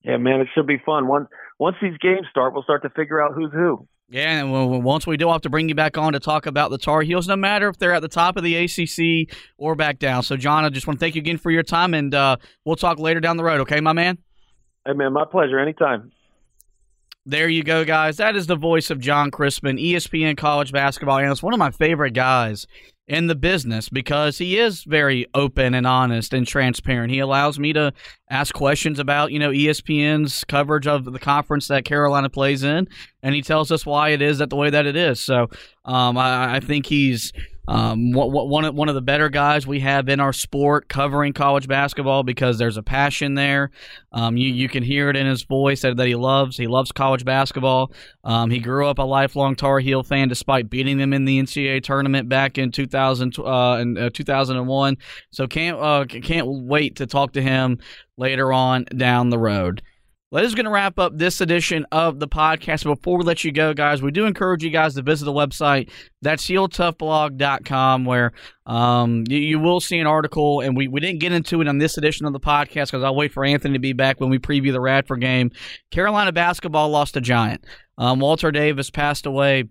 Yeah, 0.04 0.18
man, 0.18 0.40
it 0.40 0.48
should 0.56 0.68
be 0.68 0.82
fun. 0.86 1.08
Once 1.08 1.28
once 1.60 1.76
these 1.82 1.98
games 1.98 2.26
start, 2.32 2.54
we'll 2.54 2.64
start 2.64 2.84
to 2.84 2.90
figure 2.92 3.22
out 3.22 3.34
who's 3.36 3.52
who. 3.52 3.86
Yeah, 4.12 4.40
and 4.40 4.84
once 4.84 5.06
we 5.06 5.18
do, 5.18 5.28
I'll 5.28 5.34
have 5.34 5.44
to 5.44 5.52
bring 5.52 5.70
you 5.70 5.76
back 5.76 5.96
on 5.96 6.14
to 6.14 6.20
talk 6.20 6.48
about 6.48 6.72
the 6.72 6.80
Tar 6.80 7.04
Heels, 7.04 7.28
no 7.28 7.36
matter 7.36 7.70
if 7.70 7.78
they're 7.78 7.94
at 7.94 8.02
the 8.02 8.08
top 8.08 8.38
of 8.38 8.44
the 8.44 8.56
ACC 8.56 9.36
or 9.58 9.76
back 9.76 10.00
down. 10.00 10.24
So, 10.24 10.36
Jon, 10.36 10.66
I 10.66 10.70
just 10.70 10.88
want 10.88 11.00
to 11.00 11.04
thank 11.04 11.14
you 11.14 11.20
again 11.20 11.38
for 11.38 11.52
your 11.52 11.62
time, 11.62 11.94
and 11.94 12.16
uh, 12.16 12.38
we'll 12.66 12.76
talk 12.76 12.98
later 12.98 13.20
down 13.20 13.38
the 13.38 13.44
road, 13.44 13.62
okay, 13.62 13.80
my 13.82 13.94
man? 13.94 14.18
Hey, 14.84 14.94
man, 14.94 15.14
my 15.14 15.26
pleasure. 15.26 15.60
Anytime. 15.60 16.12
There 17.28 17.48
you 17.48 17.62
go, 17.62 17.86
guys. 17.86 18.18
That 18.18 18.36
is 18.36 18.48
the 18.48 18.56
voice 18.56 18.90
of 18.90 19.00
Jon 19.00 19.30
Crispin, 19.30 19.78
ESPN 19.78 20.36
college 20.36 20.72
basketball 20.72 21.20
analyst, 21.20 21.44
one 21.44 21.54
of 21.54 21.60
my 21.60 21.70
favorite 21.70 22.16
guys 22.16 22.66
in 23.10 23.26
the 23.26 23.36
business 23.36 23.90
because 23.90 24.38
he 24.38 24.60
is 24.60 24.84
very 24.84 25.26
open 25.34 25.74
and 25.74 25.88
honest 25.88 26.32
and 26.32 26.48
transparent. 26.48 27.12
He 27.12 27.20
allows 27.20 27.58
me 27.58 27.74
to 27.74 27.92
ask 28.30 28.54
questions 28.54 29.00
about, 29.00 29.32
you 29.32 29.40
know, 29.40 29.50
ESPN's 29.50 30.44
coverage 30.44 30.86
of 30.86 31.06
the 31.06 31.18
conference 31.18 31.68
that 31.70 31.86
Carolina 31.86 32.30
plays 32.30 32.64
in, 32.64 32.88
and 33.24 33.34
he 33.34 33.42
tells 33.42 33.72
us 33.72 33.84
why 33.84 34.10
it 34.10 34.22
is 34.22 34.38
that 34.38 34.52
the 34.52 34.56
way 34.56 34.70
that 34.70 34.86
it 34.86 34.96
is. 34.96 35.20
So 35.20 35.50
um, 35.86 36.18
I, 36.20 36.58
I 36.58 36.60
think 36.60 36.86
he's 36.86 37.34
um, 37.70 38.14
one 38.14 38.66
of 38.66 38.74
one 38.74 38.90
of 38.90 38.96
the 38.96 39.02
better 39.02 39.30
guys 39.30 39.68
we 39.68 39.80
have 39.82 40.10
in 40.10 40.20
our 40.20 40.34
sport 40.34 40.90
covering 40.90 41.34
college 41.34 41.68
basketball 41.68 42.24
because 42.24 42.58
there's 42.58 42.78
a 42.78 42.82
passion 42.82 43.36
there. 43.36 43.70
Um, 44.12 44.38
you 44.38 44.52
you 44.52 44.68
can 44.68 44.82
hear 44.82 45.08
it 45.12 45.16
in 45.16 45.28
his 45.28 45.44
voice 45.44 45.84
that, 45.84 45.96
that 45.98 46.08
he 46.08 46.16
loves. 46.16 46.58
He 46.58 46.66
loves 46.66 46.92
college 46.92 47.24
basketball. 47.24 47.92
Um, 48.24 48.50
he 48.50 48.58
grew 48.58 48.88
up 48.88 48.98
a 48.98 49.04
lifelong 49.04 49.56
Tar 49.56 49.80
Heel 49.80 50.02
fan 50.02 50.30
despite 50.30 50.72
beating 50.72 50.98
them 50.98 51.14
in 51.14 51.26
the 51.26 51.40
NCAA 51.40 51.84
tournament 51.84 52.28
back 52.28 52.58
in 52.58 52.72
2000 52.72 53.38
uh, 53.38 53.78
in, 53.80 53.98
uh, 54.00 54.10
2001. 54.12 54.98
So 55.30 55.46
can't 55.46 55.78
uh, 55.80 56.06
can't 56.06 56.48
wait 56.48 56.96
to 56.96 57.06
talk 57.06 57.34
to 57.34 57.42
him 57.42 57.78
later 58.18 58.52
on 58.52 58.86
down 58.98 59.30
the 59.30 59.38
road. 59.38 59.84
That 60.32 60.44
is 60.44 60.54
going 60.54 60.66
to 60.66 60.72
wrap 60.72 61.00
up 61.00 61.18
this 61.18 61.42
edition 61.42 61.88
of 61.92 62.20
the 62.20 62.28
podcast. 62.28 62.84
Before 62.84 63.18
we 63.18 63.24
let 63.24 63.44
you 63.44 63.52
go, 63.52 63.74
guys, 63.74 64.04
we 64.04 64.12
do 64.12 64.26
encourage 64.28 64.64
you 64.64 64.70
guys 64.70 64.94
to 64.94 65.02
visit 65.02 65.26
the 65.26 65.34
website. 65.34 65.90
That's 66.22 66.46
heeltoughblog.com, 66.46 68.06
where 68.06 68.34
um, 68.68 69.24
you, 69.28 69.40
you, 69.40 69.60
will 69.60 69.80
see 69.80 69.98
an 69.98 70.06
article. 70.06 70.62
And 70.62 70.78
we, 70.78 70.88
we 70.88 71.00
didn't 71.00 71.20
get 71.20 71.32
into 71.32 71.62
it 71.62 71.68
on 71.68 71.80
this 71.80 71.98
edition 71.98 72.28
of 72.28 72.34
the 72.34 72.40
podcast 72.40 72.92
because 72.92 73.04
I'll 73.04 73.16
wait 73.16 73.34
for 73.34 73.44
Anthony 73.44 73.74
to 73.74 73.80
be 73.80 73.94
back 73.94 74.20
when 74.20 74.30
we 74.30 74.38
preview 74.38 74.72
the 74.72 74.80
Radford 74.80 75.22
game. 75.22 75.50
Carolina 75.90 76.32
basketball 76.32 76.90
lost 76.90 77.18
a 77.18 77.22
giant. 77.22 77.66
Um, 77.98 78.20
Walter 78.20 78.52
Davis 78.52 78.92
passed 78.92 79.26
away 79.26 79.64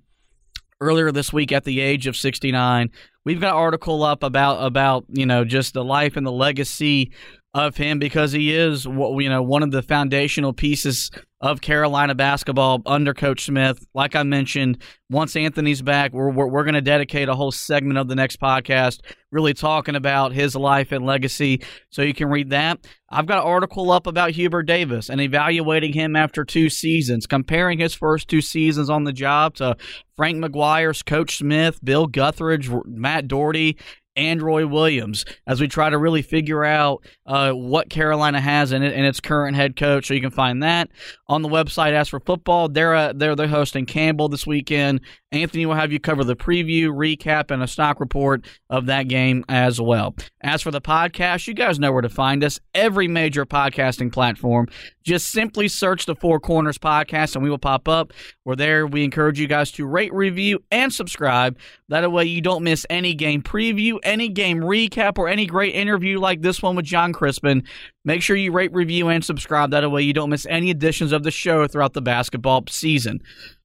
earlier 0.81 1.13
this 1.13 1.33
week 1.33 1.53
at 1.53 1.63
the 1.63 1.79
age 1.79 2.09
of 2.09 2.17
69. 2.17 2.91
We've 3.25 3.41
got 3.41 3.51
an 3.51 3.57
article 3.57 4.03
up 4.03 4.23
about 4.23 4.65
about 4.65 5.05
you 5.09 5.27
know 5.27 5.45
just 5.45 5.75
the 5.75 5.85
life 5.85 6.17
and 6.17 6.27
the 6.27 6.33
legacy 6.33 7.13
of 7.55 7.77
him 7.77 7.99
because 7.99 8.33
he 8.33 8.55
is 8.55 8.85
you 8.85 9.29
know 9.29 9.43
one 9.43 9.63
of 9.63 9.71
the 9.71 9.83
foundational 9.83 10.53
pieces 10.53 11.11
of 11.41 11.61
Carolina 11.61 12.15
basketball 12.15 12.83
under 12.85 13.15
Coach 13.15 13.45
Smith. 13.47 13.87
Like 13.95 14.17
I 14.17 14.23
mentioned, 14.25 14.83
once 15.09 15.37
Anthony's 15.37 15.81
back, 15.81 16.13
we're 16.13 16.31
we're, 16.31 16.49
we're 16.49 16.65
going 16.65 16.75
to 16.75 16.81
dedicate 16.81 17.29
a 17.29 17.35
whole 17.35 17.53
segment 17.53 17.99
of 17.99 18.09
the 18.09 18.17
next 18.17 18.41
podcast 18.41 19.01
really 19.31 19.55
talking 19.55 19.95
about 19.95 20.33
his 20.33 20.57
life 20.57 20.93
and 20.93 21.07
legacy. 21.07 21.63
So 21.91 22.03
you 22.03 22.13
can 22.13 22.29
read 22.29 22.51
that. 22.51 22.87
I've 23.09 23.27
got 23.27 23.39
an 23.39 23.51
article 23.51 23.91
up 23.91 24.07
about 24.07 24.33
Hubert 24.33 24.65
Davis 24.65 25.09
and 25.09 25.21
evaluating 25.21 25.93
him 25.93 26.17
after 26.17 26.45
two 26.45 26.69
seasons, 26.69 27.27
comparing 27.27 27.79
his 27.79 27.95
first 27.95 28.29
two 28.29 28.41
seasons 28.41 28.91
on 28.91 29.05
the 29.05 29.13
job 29.13 29.55
to 29.57 29.77
Frank 30.17 30.39
McGuire's 30.45 31.03
Coach 31.03 31.39
Smith, 31.39 31.79
Bill 31.83 32.09
Guthridge, 32.09 32.85
Matt 32.87 33.29
Doherty, 33.29 33.79
and 34.19 34.43
Roy 34.43 34.67
Williams 34.67 35.25
as 35.47 35.61
we 35.61 35.69
try 35.69 35.89
to 35.89 35.97
really 35.97 36.23
figure 36.23 36.65
out 36.65 37.07
uh, 37.25 37.53
what 37.53 37.89
Carolina 37.89 38.41
has 38.41 38.73
in 38.73 38.83
it 38.83 38.93
and 38.93 39.07
its 39.07 39.21
current 39.21 39.57
head 39.57 39.77
coach. 39.77 40.09
So 40.09 40.15
you 40.15 40.21
can 40.21 40.33
find 40.33 40.63
that 40.65 40.91
on 41.29 41.43
the 41.43 41.49
website. 41.49 41.93
As 41.93 42.09
for 42.09 42.19
football, 42.19 42.69
they're 42.69 42.95
uh, 42.95 43.13
they're 43.15 43.37
they're 43.37 43.47
hosting 43.47 43.87
Campbell 43.87 44.29
this 44.29 44.47
weekend. 44.47 45.01
Anthony 45.31 45.67
will 45.67 45.75
have 45.75 45.93
you 45.93 46.01
cover 46.01 46.25
the 46.25 46.35
preview, 46.35 46.89
recap, 46.89 47.51
and 47.51 47.63
a 47.63 47.69
stock 47.69 48.01
report 48.01 48.45
of 48.69 48.87
that 48.87 49.05
game 49.05 49.45
as 49.49 49.81
well. 49.81 50.17
As 50.41 50.63
for 50.63 50.71
the 50.71 50.81
podcast, 50.81 51.47
you 51.47 51.55
guys 51.55 51.79
know 51.79 51.93
where 51.93 52.03
to 52.03 52.09
find 52.09 52.43
us. 52.43 52.59
Every 52.75 53.07
major 53.07 53.47
podcasting 53.47 54.13
platform. 54.13 54.67
Just 55.09 55.31
simply 55.31 55.69
search 55.69 56.05
the 56.05 56.15
Four 56.15 56.39
Corners 56.39 56.77
Podcast 56.77 57.35
and 57.35 57.43
we 57.43 57.49
will 57.49 57.57
pop 57.57 57.89
up. 57.89 58.13
We're 58.45 58.57
there. 58.57 58.87
We 58.87 59.05
encourage 59.05 59.41
you 59.41 59.47
guys 59.47 59.73
to 59.73 59.87
rate, 59.87 60.13
review, 60.13 60.63
and 60.71 60.93
subscribe. 60.93 61.57
That 61.89 62.13
way 62.13 62.25
you 62.25 62.43
don't 62.43 62.63
miss 62.63 62.85
any 62.91 63.15
game 63.15 63.41
preview, 63.41 63.99
any 64.03 64.29
game 64.29 64.61
recap, 64.61 65.17
or 65.17 65.27
any 65.27 65.47
great 65.47 65.75
interview 65.75 66.21
like 66.21 66.43
this 66.43 66.61
one 66.61 66.77
with 66.77 66.85
Jon 66.85 67.15
Crispin. 67.15 67.63
Make 68.05 68.21
sure 68.21 68.37
you 68.37 68.53
rate, 68.53 68.71
review, 68.75 69.09
and 69.09 69.25
subscribe. 69.25 69.71
That 69.71 69.91
way 69.91 70.03
you 70.03 70.13
don't 70.13 70.29
miss 70.29 70.45
any 70.45 70.69
editions 70.69 71.13
of 71.13 71.23
the 71.23 71.31
show 71.31 71.67
throughout 71.67 71.95
the 71.95 72.03
basketball 72.03 72.65
season. 72.69 73.23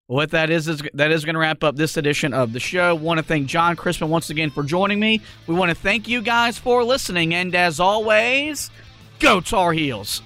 What 0.08 0.32
that 0.32 0.50
is 0.50 0.70
is 0.70 0.82
that 0.94 1.12
is 1.12 1.26
going 1.26 1.34
to 1.34 1.42
wrap 1.42 1.62
up 1.62 1.76
this 1.76 1.98
edition 1.98 2.34
of 2.34 2.54
the 2.54 2.62
show. 2.62 2.96
Want 2.96 3.18
to 3.18 3.24
thank 3.24 3.48
Jon 3.48 3.76
Crispin 3.76 4.08
once 4.08 4.30
again 4.30 4.50
for 4.50 4.64
joining 4.64 5.02
me. 5.02 5.20
We 5.48 5.56
want 5.56 5.72
to 5.72 5.76
thank 5.76 6.08
you 6.08 6.22
guys 6.22 6.58
for 6.58 6.86
listening, 6.86 7.34
and 7.34 7.54
as 7.54 7.82
always, 7.82 8.72
go 9.20 9.42
Tar 9.42 9.74
Heels. 9.74 10.22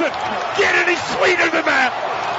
Doesn't 0.00 0.14
get 0.58 0.74
any 0.76 0.96
sweeter 0.96 1.50
than 1.50 1.64
that. 1.66 2.29